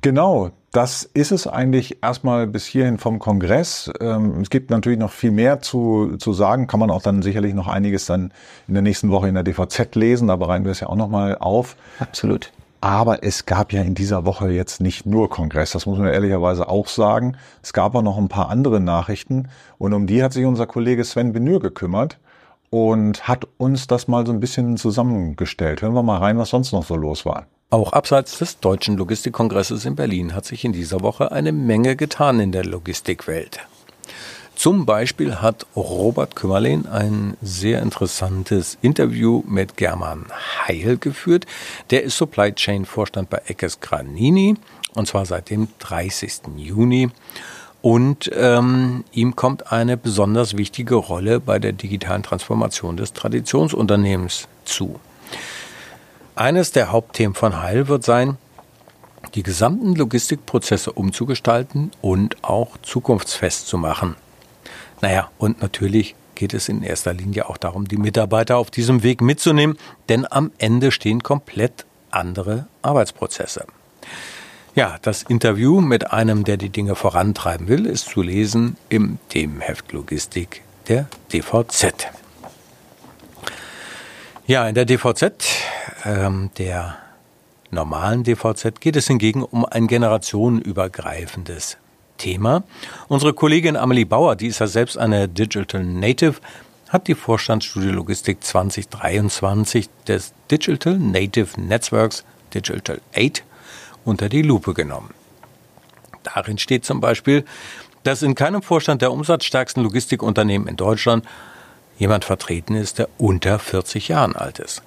genau, 0.00 0.50
das 0.72 1.02
ist 1.02 1.32
es 1.32 1.46
eigentlich 1.46 2.02
erstmal 2.02 2.46
bis 2.46 2.64
hierhin 2.64 2.96
vom 2.96 3.18
Kongress. 3.18 3.90
Ähm, 4.00 4.40
es 4.40 4.48
gibt 4.48 4.70
natürlich 4.70 4.98
noch 4.98 5.12
viel 5.12 5.30
mehr 5.30 5.60
zu, 5.60 6.16
zu 6.16 6.32
sagen, 6.32 6.66
kann 6.66 6.80
man 6.80 6.90
auch 6.90 7.02
dann 7.02 7.20
sicherlich 7.20 7.52
noch 7.52 7.68
einiges 7.68 8.06
dann 8.06 8.32
in 8.66 8.74
der 8.74 8.82
nächsten 8.82 9.10
Woche 9.10 9.28
in 9.28 9.34
der 9.34 9.44
DVZ 9.44 9.94
lesen, 9.94 10.28
da 10.28 10.36
bereiten 10.36 10.64
wir 10.64 10.72
es 10.72 10.80
ja 10.80 10.88
auch 10.88 10.96
nochmal 10.96 11.36
auf. 11.38 11.76
Absolut. 11.98 12.50
Aber 12.80 13.22
es 13.22 13.46
gab 13.46 13.72
ja 13.72 13.82
in 13.82 13.94
dieser 13.94 14.24
Woche 14.24 14.50
jetzt 14.50 14.80
nicht 14.80 15.06
nur 15.06 15.28
Kongress, 15.28 15.72
das 15.72 15.86
muss 15.86 15.98
man 15.98 16.08
ehrlicherweise 16.08 16.68
auch 16.68 16.88
sagen. 16.88 17.36
Es 17.62 17.72
gab 17.74 17.94
auch 17.94 18.02
noch 18.02 18.18
ein 18.18 18.28
paar 18.28 18.48
andere 18.48 18.80
Nachrichten 18.80 19.50
und 19.78 19.92
um 19.92 20.06
die 20.06 20.24
hat 20.24 20.32
sich 20.32 20.46
unser 20.46 20.66
Kollege 20.66 21.04
Sven 21.04 21.32
Benür 21.32 21.60
gekümmert 21.60 22.18
und 22.70 23.28
hat 23.28 23.46
uns 23.58 23.86
das 23.86 24.08
mal 24.08 24.26
so 24.26 24.32
ein 24.32 24.40
bisschen 24.40 24.78
zusammengestellt. 24.78 25.82
Hören 25.82 25.94
wir 25.94 26.02
mal 26.02 26.18
rein, 26.18 26.38
was 26.38 26.48
sonst 26.48 26.72
noch 26.72 26.84
so 26.84 26.96
los 26.96 27.26
war. 27.26 27.46
Auch 27.72 27.94
abseits 27.94 28.36
des 28.36 28.60
Deutschen 28.60 28.98
Logistikkongresses 28.98 29.86
in 29.86 29.96
Berlin 29.96 30.34
hat 30.34 30.44
sich 30.44 30.62
in 30.62 30.74
dieser 30.74 31.00
Woche 31.00 31.32
eine 31.32 31.52
Menge 31.52 31.96
getan 31.96 32.38
in 32.38 32.52
der 32.52 32.66
Logistikwelt. 32.66 33.60
Zum 34.54 34.84
Beispiel 34.84 35.36
hat 35.36 35.64
Robert 35.74 36.36
Kümmerlin 36.36 36.86
ein 36.86 37.34
sehr 37.40 37.80
interessantes 37.80 38.76
Interview 38.82 39.42
mit 39.48 39.78
German 39.78 40.26
Heil 40.68 40.98
geführt. 40.98 41.46
Der 41.88 42.02
ist 42.02 42.18
Supply 42.18 42.52
Chain 42.52 42.84
Vorstand 42.84 43.30
bei 43.30 43.40
Eckes 43.46 43.80
Granini 43.80 44.56
und 44.94 45.08
zwar 45.08 45.24
seit 45.24 45.48
dem 45.48 45.68
30. 45.78 46.42
Juni. 46.58 47.08
und 47.80 48.30
ähm, 48.34 49.02
ihm 49.12 49.34
kommt 49.34 49.72
eine 49.72 49.96
besonders 49.96 50.58
wichtige 50.58 50.96
Rolle 50.96 51.40
bei 51.40 51.58
der 51.58 51.72
digitalen 51.72 52.22
Transformation 52.22 52.98
des 52.98 53.14
Traditionsunternehmens 53.14 54.46
zu. 54.66 55.00
Eines 56.42 56.72
der 56.72 56.90
Hauptthemen 56.90 57.36
von 57.36 57.62
Heil 57.62 57.86
wird 57.86 58.02
sein, 58.02 58.36
die 59.36 59.44
gesamten 59.44 59.94
Logistikprozesse 59.94 60.90
umzugestalten 60.90 61.92
und 62.00 62.42
auch 62.42 62.78
zukunftsfest 62.82 63.68
zu 63.68 63.78
machen. 63.78 64.16
Naja, 65.00 65.30
und 65.38 65.62
natürlich 65.62 66.16
geht 66.34 66.52
es 66.52 66.68
in 66.68 66.82
erster 66.82 67.14
Linie 67.14 67.48
auch 67.48 67.58
darum, 67.58 67.86
die 67.86 67.96
Mitarbeiter 67.96 68.56
auf 68.56 68.72
diesem 68.72 69.04
Weg 69.04 69.20
mitzunehmen, 69.20 69.78
denn 70.08 70.26
am 70.28 70.50
Ende 70.58 70.90
stehen 70.90 71.22
komplett 71.22 71.86
andere 72.10 72.66
Arbeitsprozesse. 72.82 73.64
Ja, 74.74 74.96
das 75.00 75.22
Interview 75.22 75.80
mit 75.80 76.10
einem, 76.10 76.42
der 76.42 76.56
die 76.56 76.70
Dinge 76.70 76.96
vorantreiben 76.96 77.68
will, 77.68 77.86
ist 77.86 78.08
zu 78.08 78.20
lesen 78.20 78.76
im 78.88 79.18
Themenheft 79.28 79.92
Logistik 79.92 80.62
der 80.88 81.06
DVZ. 81.32 82.08
Ja, 84.48 84.66
in 84.66 84.74
der 84.74 84.86
DVZ, 84.86 85.34
ähm, 86.04 86.50
der 86.58 86.96
normalen 87.70 88.22
DVZ, 88.24 88.80
geht 88.80 88.96
es 88.96 89.06
hingegen 89.06 89.42
um 89.42 89.64
ein 89.64 89.86
generationenübergreifendes 89.86 91.78
Thema. 92.18 92.64
Unsere 93.08 93.32
Kollegin 93.32 93.76
Amelie 93.76 94.04
Bauer, 94.04 94.36
die 94.36 94.48
ist 94.48 94.60
ja 94.60 94.66
selbst 94.66 94.98
eine 94.98 95.28
Digital 95.28 95.82
Native, 95.82 96.36
hat 96.88 97.08
die 97.08 97.14
Vorstandsstudie 97.14 97.88
Logistik 97.88 98.44
2023 98.44 99.88
des 100.06 100.34
Digital 100.50 100.98
Native 100.98 101.58
Networks 101.60 102.24
Digital 102.52 103.00
8 103.16 103.42
unter 104.04 104.28
die 104.28 104.42
Lupe 104.42 104.74
genommen. 104.74 105.14
Darin 106.22 106.58
steht 106.58 106.84
zum 106.84 107.00
Beispiel, 107.00 107.44
dass 108.02 108.22
in 108.22 108.34
keinem 108.34 108.62
Vorstand 108.62 109.00
der 109.00 109.12
umsatzstärksten 109.12 109.82
Logistikunternehmen 109.82 110.68
in 110.68 110.76
Deutschland 110.76 111.24
jemand 111.98 112.24
vertreten 112.24 112.74
ist, 112.74 112.98
der 112.98 113.08
unter 113.16 113.58
40 113.58 114.08
Jahren 114.08 114.36
alt 114.36 114.58
ist. 114.58 114.82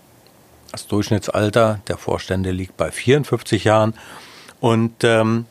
Das 0.76 0.88
Durchschnittsalter 0.88 1.80
der 1.88 1.98
Vorstände 1.98 2.52
liegt 2.52 2.76
bei 2.76 2.92
54 2.92 3.64
Jahren 3.64 3.94
und 4.60 5.06
ähm, 5.06 5.46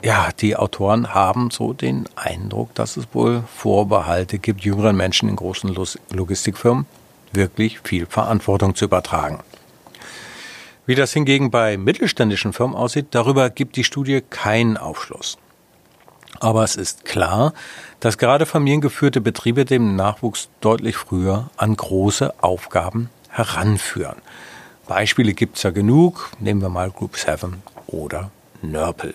ja, 0.00 0.28
die 0.38 0.54
Autoren 0.54 1.12
haben 1.12 1.50
so 1.50 1.72
den 1.72 2.08
Eindruck, 2.14 2.72
dass 2.76 2.96
es 2.96 3.08
wohl 3.14 3.42
Vorbehalte 3.52 4.38
gibt, 4.38 4.60
jüngeren 4.60 4.94
Menschen 4.94 5.28
in 5.28 5.34
großen 5.34 5.76
Logistikfirmen 6.12 6.86
wirklich 7.32 7.80
viel 7.80 8.06
Verantwortung 8.06 8.76
zu 8.76 8.84
übertragen. 8.84 9.40
Wie 10.86 10.94
das 10.94 11.12
hingegen 11.12 11.50
bei 11.50 11.76
mittelständischen 11.76 12.52
Firmen 12.52 12.76
aussieht, 12.76 13.06
darüber 13.10 13.50
gibt 13.50 13.74
die 13.74 13.82
Studie 13.82 14.20
keinen 14.20 14.76
Aufschluss. 14.76 15.36
Aber 16.38 16.62
es 16.62 16.76
ist 16.76 17.04
klar, 17.04 17.54
dass 17.98 18.18
gerade 18.18 18.46
familiengeführte 18.46 19.20
Betriebe 19.20 19.64
dem 19.64 19.96
Nachwuchs 19.96 20.48
deutlich 20.60 20.96
früher 20.96 21.50
an 21.56 21.74
große 21.76 22.34
Aufgaben 22.40 23.10
heranführen. 23.32 24.16
Beispiele 24.86 25.32
gibt 25.32 25.56
es 25.56 25.62
ja 25.62 25.70
genug, 25.70 26.30
nehmen 26.38 26.60
wir 26.60 26.68
mal 26.68 26.90
Group 26.90 27.16
7 27.16 27.62
oder 27.86 28.30
Nörpel. 28.60 29.14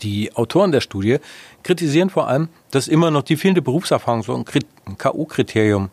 Die 0.00 0.34
Autoren 0.34 0.72
der 0.72 0.80
Studie 0.80 1.18
kritisieren 1.62 2.10
vor 2.10 2.28
allem, 2.28 2.48
dass 2.70 2.88
immer 2.88 3.10
noch 3.10 3.22
die 3.22 3.36
fehlende 3.36 3.62
Berufserfahrung 3.62 4.22
so 4.22 4.34
ein 4.34 4.44
K.O.-Kriterium 4.98 5.88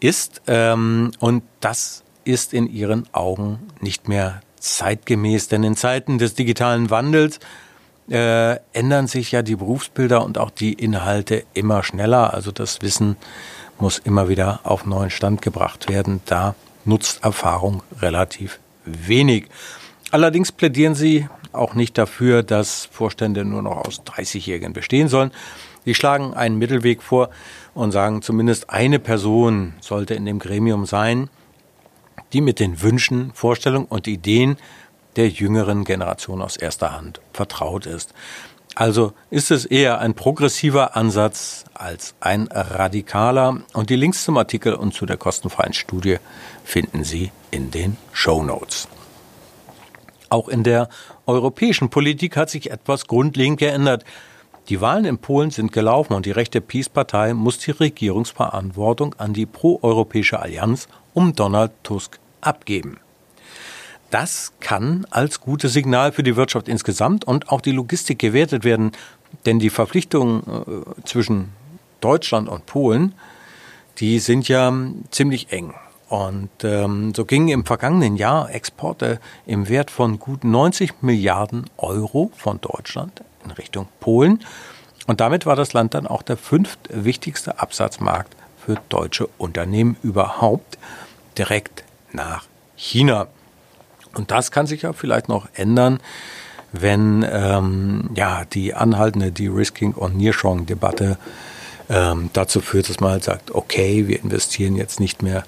ist 0.00 0.42
ähm, 0.46 1.10
und 1.18 1.42
das 1.60 2.04
ist 2.24 2.54
in 2.54 2.70
ihren 2.70 3.12
Augen 3.12 3.58
nicht 3.80 4.08
mehr 4.08 4.40
zeitgemäß, 4.60 5.48
denn 5.48 5.62
in 5.64 5.76
Zeiten 5.76 6.18
des 6.18 6.34
digitalen 6.34 6.90
Wandels 6.90 7.40
äh, 8.10 8.56
ändern 8.72 9.06
sich 9.06 9.32
ja 9.32 9.42
die 9.42 9.56
Berufsbilder 9.56 10.24
und 10.24 10.38
auch 10.38 10.50
die 10.50 10.72
Inhalte 10.72 11.44
immer 11.54 11.82
schneller. 11.82 12.34
Also 12.34 12.52
das 12.52 12.82
Wissen 12.82 13.16
muss 13.80 13.98
immer 13.98 14.28
wieder 14.28 14.60
auf 14.64 14.86
neuen 14.86 15.10
Stand 15.10 15.42
gebracht 15.42 15.88
werden. 15.88 16.20
Da 16.26 16.54
nutzt 16.84 17.24
Erfahrung 17.24 17.82
relativ 18.00 18.58
wenig. 18.84 19.46
Allerdings 20.10 20.52
plädieren 20.52 20.94
sie 20.94 21.28
auch 21.52 21.74
nicht 21.74 21.98
dafür, 21.98 22.42
dass 22.42 22.86
Vorstände 22.86 23.44
nur 23.44 23.62
noch 23.62 23.86
aus 23.86 24.02
30-Jährigen 24.02 24.72
bestehen 24.72 25.08
sollen. 25.08 25.32
Sie 25.84 25.94
schlagen 25.94 26.34
einen 26.34 26.58
Mittelweg 26.58 27.02
vor 27.02 27.30
und 27.74 27.92
sagen, 27.92 28.22
zumindest 28.22 28.70
eine 28.70 28.98
Person 28.98 29.74
sollte 29.80 30.14
in 30.14 30.26
dem 30.26 30.38
Gremium 30.38 30.86
sein, 30.86 31.30
die 32.32 32.40
mit 32.40 32.60
den 32.60 32.82
Wünschen, 32.82 33.32
Vorstellungen 33.34 33.86
und 33.86 34.06
Ideen 34.06 34.56
der 35.16 35.28
jüngeren 35.28 35.84
Generation 35.84 36.42
aus 36.42 36.56
erster 36.56 36.92
Hand 36.92 37.20
vertraut 37.32 37.86
ist. 37.86 38.14
Also 38.78 39.12
ist 39.28 39.50
es 39.50 39.64
eher 39.64 39.98
ein 39.98 40.14
progressiver 40.14 40.94
Ansatz 40.94 41.64
als 41.74 42.14
ein 42.20 42.46
radikaler. 42.52 43.62
Und 43.72 43.90
die 43.90 43.96
Links 43.96 44.22
zum 44.22 44.36
Artikel 44.38 44.72
und 44.72 44.94
zu 44.94 45.04
der 45.04 45.16
kostenfreien 45.16 45.72
Studie 45.72 46.18
finden 46.62 47.02
Sie 47.02 47.32
in 47.50 47.72
den 47.72 47.96
Show 48.12 48.44
Notes. 48.44 48.86
Auch 50.28 50.46
in 50.46 50.62
der 50.62 50.88
europäischen 51.26 51.90
Politik 51.90 52.36
hat 52.36 52.50
sich 52.50 52.70
etwas 52.70 53.08
grundlegend 53.08 53.58
geändert. 53.58 54.04
Die 54.68 54.80
Wahlen 54.80 55.06
in 55.06 55.18
Polen 55.18 55.50
sind 55.50 55.72
gelaufen 55.72 56.12
und 56.12 56.24
die 56.24 56.30
rechte 56.30 56.60
Peace-Partei 56.60 57.34
muss 57.34 57.58
die 57.58 57.72
Regierungsverantwortung 57.72 59.16
an 59.18 59.32
die 59.32 59.46
proeuropäische 59.46 60.38
Allianz 60.38 60.86
um 61.14 61.34
Donald 61.34 61.72
Tusk 61.82 62.20
abgeben. 62.42 63.00
Das 64.10 64.52
kann 64.60 65.06
als 65.10 65.40
gutes 65.40 65.72
Signal 65.72 66.12
für 66.12 66.22
die 66.22 66.36
Wirtschaft 66.36 66.68
insgesamt 66.68 67.26
und 67.26 67.50
auch 67.50 67.60
die 67.60 67.72
Logistik 67.72 68.18
gewertet 68.18 68.64
werden, 68.64 68.92
denn 69.44 69.58
die 69.58 69.70
Verpflichtungen 69.70 70.42
äh, 70.42 71.04
zwischen 71.04 71.52
Deutschland 72.00 72.48
und 72.48 72.64
Polen, 72.66 73.14
die 73.98 74.18
sind 74.18 74.48
ja 74.48 74.72
ziemlich 75.10 75.52
eng. 75.52 75.74
Und 76.08 76.48
ähm, 76.62 77.12
so 77.14 77.26
gingen 77.26 77.48
im 77.48 77.66
vergangenen 77.66 78.16
Jahr 78.16 78.50
Exporte 78.50 79.20
im 79.44 79.68
Wert 79.68 79.90
von 79.90 80.18
gut 80.18 80.42
90 80.42 81.02
Milliarden 81.02 81.68
Euro 81.76 82.30
von 82.34 82.60
Deutschland 82.62 83.22
in 83.44 83.50
Richtung 83.50 83.88
Polen. 84.00 84.42
Und 85.06 85.20
damit 85.20 85.44
war 85.44 85.56
das 85.56 85.74
Land 85.74 85.92
dann 85.92 86.06
auch 86.06 86.22
der 86.22 86.38
fünftwichtigste 86.38 87.60
Absatzmarkt 87.60 88.34
für 88.64 88.76
deutsche 88.88 89.28
Unternehmen 89.36 89.96
überhaupt 90.02 90.78
direkt 91.36 91.84
nach 92.12 92.44
China. 92.76 93.26
Und 94.18 94.32
das 94.32 94.50
kann 94.50 94.66
sich 94.66 94.82
ja 94.82 94.92
vielleicht 94.92 95.28
noch 95.28 95.48
ändern, 95.54 96.00
wenn 96.72 97.24
ähm, 97.30 98.10
ja, 98.14 98.44
die 98.44 98.74
anhaltende 98.74 99.32
De-Risking- 99.32 99.94
und 99.94 100.16
Nearshoring-Debatte 100.16 101.16
ähm, 101.88 102.28
dazu 102.32 102.60
führt, 102.60 102.90
dass 102.90 103.00
man 103.00 103.12
halt 103.12 103.24
sagt, 103.24 103.52
okay, 103.52 104.08
wir 104.08 104.20
investieren 104.20 104.76
jetzt 104.76 105.00
nicht 105.00 105.22
mehr 105.22 105.44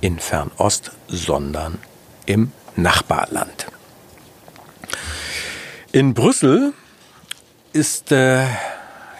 in 0.00 0.18
Fernost, 0.18 0.92
sondern 1.08 1.78
im 2.26 2.52
Nachbarland. 2.76 3.66
In 5.92 6.14
Brüssel 6.14 6.72
ist 7.72 8.12
äh, 8.12 8.44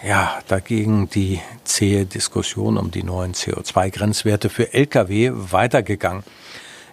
ja 0.05 0.39
dagegen 0.47 1.09
die 1.09 1.41
zähe 1.63 2.05
Diskussion 2.05 2.77
um 2.77 2.91
die 2.91 3.03
neuen 3.03 3.33
CO2-Grenzwerte 3.33 4.49
für 4.49 4.73
Lkw 4.73 5.31
weitergegangen. 5.33 6.23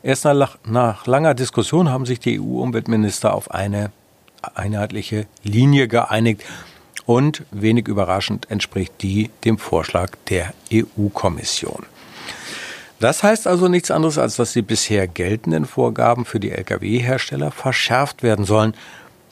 Erst 0.02 0.24
nach, 0.24 0.58
nach 0.64 1.06
langer 1.06 1.34
Diskussion 1.34 1.90
haben 1.90 2.06
sich 2.06 2.20
die 2.20 2.40
EU-Umweltminister 2.40 3.34
auf 3.34 3.50
eine 3.50 3.90
einheitliche 4.54 5.26
Linie 5.42 5.88
geeinigt 5.88 6.44
und 7.06 7.42
wenig 7.50 7.88
überraschend 7.88 8.50
entspricht 8.50 8.92
die 9.00 9.30
dem 9.44 9.58
Vorschlag 9.58 10.12
der 10.28 10.52
EU-Kommission. 10.72 11.86
Das 13.00 13.22
heißt 13.22 13.46
also 13.46 13.68
nichts 13.68 13.90
anderes, 13.90 14.18
als 14.18 14.36
dass 14.36 14.52
die 14.52 14.62
bisher 14.62 15.06
geltenden 15.06 15.66
Vorgaben 15.66 16.24
für 16.24 16.40
die 16.40 16.50
Lkw-Hersteller 16.50 17.50
verschärft 17.52 18.22
werden 18.22 18.44
sollen. 18.44 18.74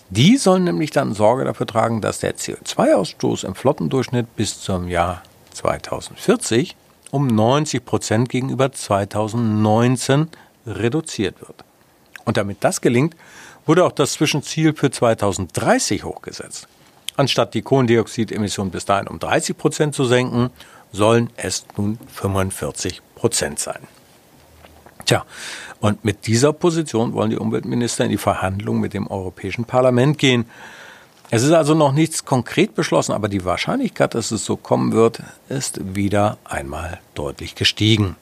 Die 0.09 0.37
sollen 0.37 0.65
nämlich 0.65 0.93
dann 0.93 1.15
Sorge 1.15 1.45
dafür 1.45 1.67
tragen, 1.67 2.01
dass 2.01 2.21
der 2.21 2.37
CO2-Ausstoß 2.37 3.45
im 3.45 3.57
Flottendurchschnitt 3.57 4.37
bis 4.37 4.61
zum 4.61 4.89
Jahr 4.89 5.23
2040 5.53 6.77
um 7.11 7.27
90 7.27 7.85
Prozent 7.85 8.29
gegenüber 8.29 8.71
2019 8.71 10.29
reduziert 10.67 11.41
wird. 11.41 11.65
Und 12.25 12.37
damit 12.37 12.59
das 12.65 12.81
gelingt, 12.81 13.17
wurde 13.65 13.85
auch 13.85 13.93
das 13.93 14.13
Zwischenziel 14.13 14.75
für 14.75 14.91
2030 14.91 16.05
hochgesetzt. 16.05 16.69
Anstatt 17.17 17.55
die 17.55 17.63
Kohlendioxidemissionen 17.63 18.71
bis 18.71 18.85
dahin 18.85 19.09
um 19.09 19.19
30 19.19 19.57
Prozent 19.57 19.95
zu 19.95 20.05
senken, 20.05 20.51
sollen 20.93 21.31
es 21.37 21.65
nun 21.77 21.99
45 22.13 23.01
Prozent 23.15 23.59
sein. 23.59 23.81
Tja, 25.07 25.25
und 25.81 26.05
mit 26.05 26.27
dieser 26.27 26.53
Position 26.53 27.13
wollen 27.13 27.31
die 27.31 27.37
Umweltminister 27.37 28.05
in 28.05 28.11
die 28.11 28.17
Verhandlungen 28.17 28.81
mit 28.81 28.93
dem 28.93 29.07
Europäischen 29.07 29.65
Parlament 29.65 30.19
gehen. 30.19 30.47
Es 31.31 31.43
ist 31.43 31.53
also 31.53 31.75
noch 31.75 31.93
nichts 31.93 32.25
konkret 32.25 32.75
beschlossen, 32.75 33.13
aber 33.13 33.29
die 33.29 33.45
Wahrscheinlichkeit, 33.45 34.15
dass 34.15 34.31
es 34.31 34.45
so 34.45 34.57
kommen 34.57 34.93
wird, 34.93 35.23
ist 35.49 35.95
wieder 35.95 36.39
einmal 36.45 37.01
deutlich 37.15 37.55
gestiegen. 37.55 38.17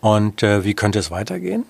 Und 0.00 0.42
äh, 0.42 0.64
wie 0.64 0.74
könnte 0.74 0.98
es 0.98 1.10
weitergehen? 1.10 1.64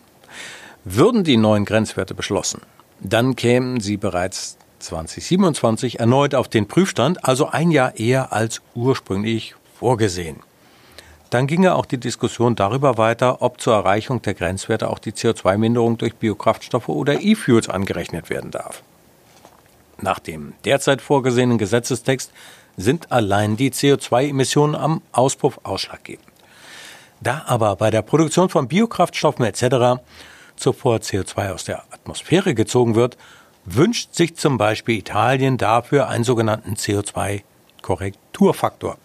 Würden 0.85 1.25
die 1.25 1.37
neuen 1.37 1.65
Grenzwerte 1.65 2.15
beschlossen, 2.15 2.63
dann 3.01 3.37
kämen 3.37 3.81
sie 3.81 3.97
bereits 3.97 4.57
2027 4.79 6.01
erneut 6.01 6.35
auf 6.35 6.49
den 6.49 6.67
Prüfstand, 6.67 7.25
also 7.25 7.49
ein 7.49 7.71
Jahr 7.71 7.99
eher 7.99 8.33
als 8.33 8.63
ursprünglich 8.75 9.55
vorgesehen. 9.79 10.37
Dann 11.31 11.47
ginge 11.47 11.75
auch 11.75 11.87
die 11.87 11.99
Diskussion 11.99 12.57
darüber 12.57 12.99
weiter, 12.99 13.41
ob 13.41 13.61
zur 13.61 13.75
Erreichung 13.75 14.21
der 14.23 14.35
Grenzwerte 14.35 14.91
auch 14.91 14.99
die 14.99 15.13
CO2-Minderung 15.13 15.97
durch 15.97 16.17
Biokraftstoffe 16.17 16.89
oder 16.89 17.21
E-Fuels 17.21 17.69
angerechnet 17.69 18.31
werden 18.31 18.51
darf. 18.51 18.83
Nach 20.01 20.19
dem 20.19 20.55
derzeit 20.65 21.01
vorgesehenen 21.01 21.59
Gesetzestext 21.59 22.33
sind 22.77 23.13
allein 23.13 23.57
die 23.57 23.71
CO2-Emissionen 23.71 24.75
am 24.75 25.03
Auspuff 25.13 25.61
ausschlaggebend. 25.63 26.30
Da 27.21 27.43
aber 27.47 27.77
bei 27.77 27.91
der 27.91 28.03
Produktion 28.03 28.49
von 28.49 28.67
Biokraftstoffen 28.69 29.45
etc. 29.45 30.01
zuvor 30.57 30.99
CO2 30.99 31.53
aus 31.53 31.65
der 31.65 31.83
Atmosphäre 31.93 32.55
gezogen 32.55 32.95
wird, 32.95 33.17
wünscht 33.65 34.15
sich 34.15 34.37
zum 34.37 34.59
Beispiel 34.59 34.99
Italien 34.99 35.57
dafür 35.59 36.09
einen 36.09 36.25
sogenannten 36.25 36.75
CO2-Korrekturfaktor. 36.75 38.97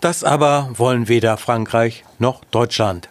Das 0.00 0.22
aber 0.22 0.70
wollen 0.74 1.08
weder 1.08 1.36
Frankreich 1.36 2.04
noch 2.18 2.44
Deutschland. 2.44 3.08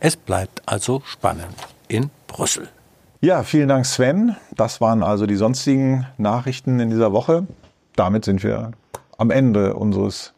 Es 0.00 0.16
bleibt 0.16 0.62
also 0.66 1.02
spannend 1.04 1.54
in 1.88 2.10
Brüssel. 2.28 2.68
Ja, 3.20 3.42
vielen 3.42 3.68
Dank, 3.68 3.84
Sven. 3.86 4.36
Das 4.54 4.80
waren 4.80 5.02
also 5.02 5.26
die 5.26 5.36
sonstigen 5.36 6.06
Nachrichten 6.18 6.80
in 6.80 6.90
dieser 6.90 7.12
Woche. 7.12 7.46
Damit 7.96 8.24
sind 8.24 8.42
wir 8.42 8.72
am 9.18 9.30
Ende 9.30 9.74
unseres 9.74 10.32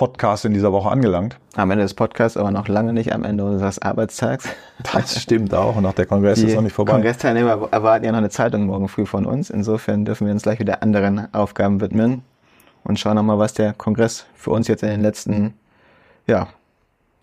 Podcasts 0.00 0.46
in 0.46 0.54
dieser 0.54 0.72
Woche 0.72 0.88
angelangt. 0.88 1.36
Am 1.56 1.70
Ende 1.70 1.84
des 1.84 1.92
Podcasts, 1.92 2.38
aber 2.38 2.50
noch 2.50 2.68
lange 2.68 2.94
nicht 2.94 3.12
am 3.12 3.22
Ende 3.22 3.44
unseres 3.44 3.80
Arbeitstags. 3.80 4.48
Das 4.94 5.20
stimmt 5.20 5.52
auch. 5.52 5.76
Und 5.76 5.84
auch 5.84 5.92
der 5.92 6.06
Kongress 6.06 6.40
die 6.40 6.46
ist 6.46 6.54
noch 6.54 6.62
nicht 6.62 6.72
vorbei. 6.72 6.92
Kongressteilnehmer 6.92 7.68
erwarten 7.70 8.06
ja 8.06 8.10
noch 8.10 8.16
eine 8.16 8.30
Zeitung 8.30 8.64
morgen 8.64 8.88
früh 8.88 9.04
von 9.04 9.26
uns. 9.26 9.50
Insofern 9.50 10.06
dürfen 10.06 10.26
wir 10.26 10.32
uns 10.32 10.44
gleich 10.44 10.58
wieder 10.58 10.82
anderen 10.82 11.28
Aufgaben 11.34 11.82
widmen 11.82 12.22
und 12.82 12.98
schauen 12.98 13.16
nochmal, 13.16 13.38
was 13.38 13.52
der 13.52 13.74
Kongress 13.74 14.24
für 14.34 14.52
uns 14.52 14.68
jetzt 14.68 14.82
in 14.82 14.88
den 14.88 15.02
letzten 15.02 15.52
ja, 16.26 16.48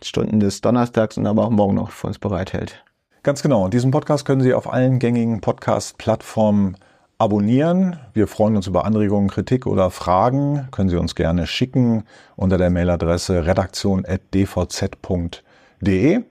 Stunden 0.03 0.39
des 0.39 0.61
Donnerstags 0.61 1.17
und 1.17 1.25
aber 1.25 1.45
auch 1.45 1.49
morgen 1.49 1.73
noch 1.73 1.89
für 1.89 2.05
uns 2.05 2.19
bereithält. 2.19 2.83
Ganz 3.23 3.41
genau. 3.41 3.65
Und 3.65 3.73
diesen 3.73 3.89
Podcast 3.89 4.23
können 4.23 4.41
Sie 4.41 4.53
auf 4.53 4.71
allen 4.71 4.99
gängigen 4.99 5.41
Podcast-Plattformen 5.41 6.77
abonnieren. 7.17 7.97
Wir 8.13 8.27
freuen 8.27 8.56
uns 8.56 8.67
über 8.67 8.86
Anregungen, 8.86 9.30
Kritik 9.30 9.65
oder 9.65 9.89
Fragen. 9.89 10.67
Können 10.71 10.89
Sie 10.89 10.97
uns 10.97 11.15
gerne 11.15 11.47
schicken 11.47 12.03
unter 12.36 12.58
der 12.58 12.69
Mailadresse 12.69 13.45
redaktion.dvz.de. 13.45 16.23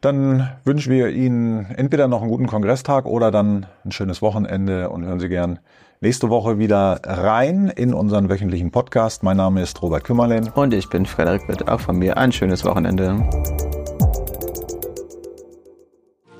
Dann 0.00 0.48
wünschen 0.64 0.92
wir 0.92 1.08
Ihnen 1.08 1.66
entweder 1.76 2.06
noch 2.06 2.22
einen 2.22 2.30
guten 2.30 2.46
Kongresstag 2.46 3.06
oder 3.06 3.32
dann 3.32 3.66
ein 3.84 3.90
schönes 3.90 4.22
Wochenende 4.22 4.90
und 4.90 5.04
hören 5.04 5.18
Sie 5.18 5.28
gern 5.28 5.58
nächste 6.00 6.30
Woche 6.30 6.58
wieder 6.58 7.00
rein 7.04 7.72
in 7.74 7.92
unseren 7.92 8.28
wöchentlichen 8.28 8.70
Podcast. 8.70 9.24
Mein 9.24 9.38
Name 9.38 9.62
ist 9.62 9.82
Robert 9.82 10.04
Kümmerlen. 10.04 10.50
Und 10.54 10.72
ich 10.72 10.88
bin 10.88 11.06
Frederik 11.06 11.48
Witt. 11.48 11.66
Auch 11.66 11.80
von 11.80 11.98
mir 11.98 12.16
ein 12.16 12.30
schönes 12.30 12.64
Wochenende. 12.64 13.28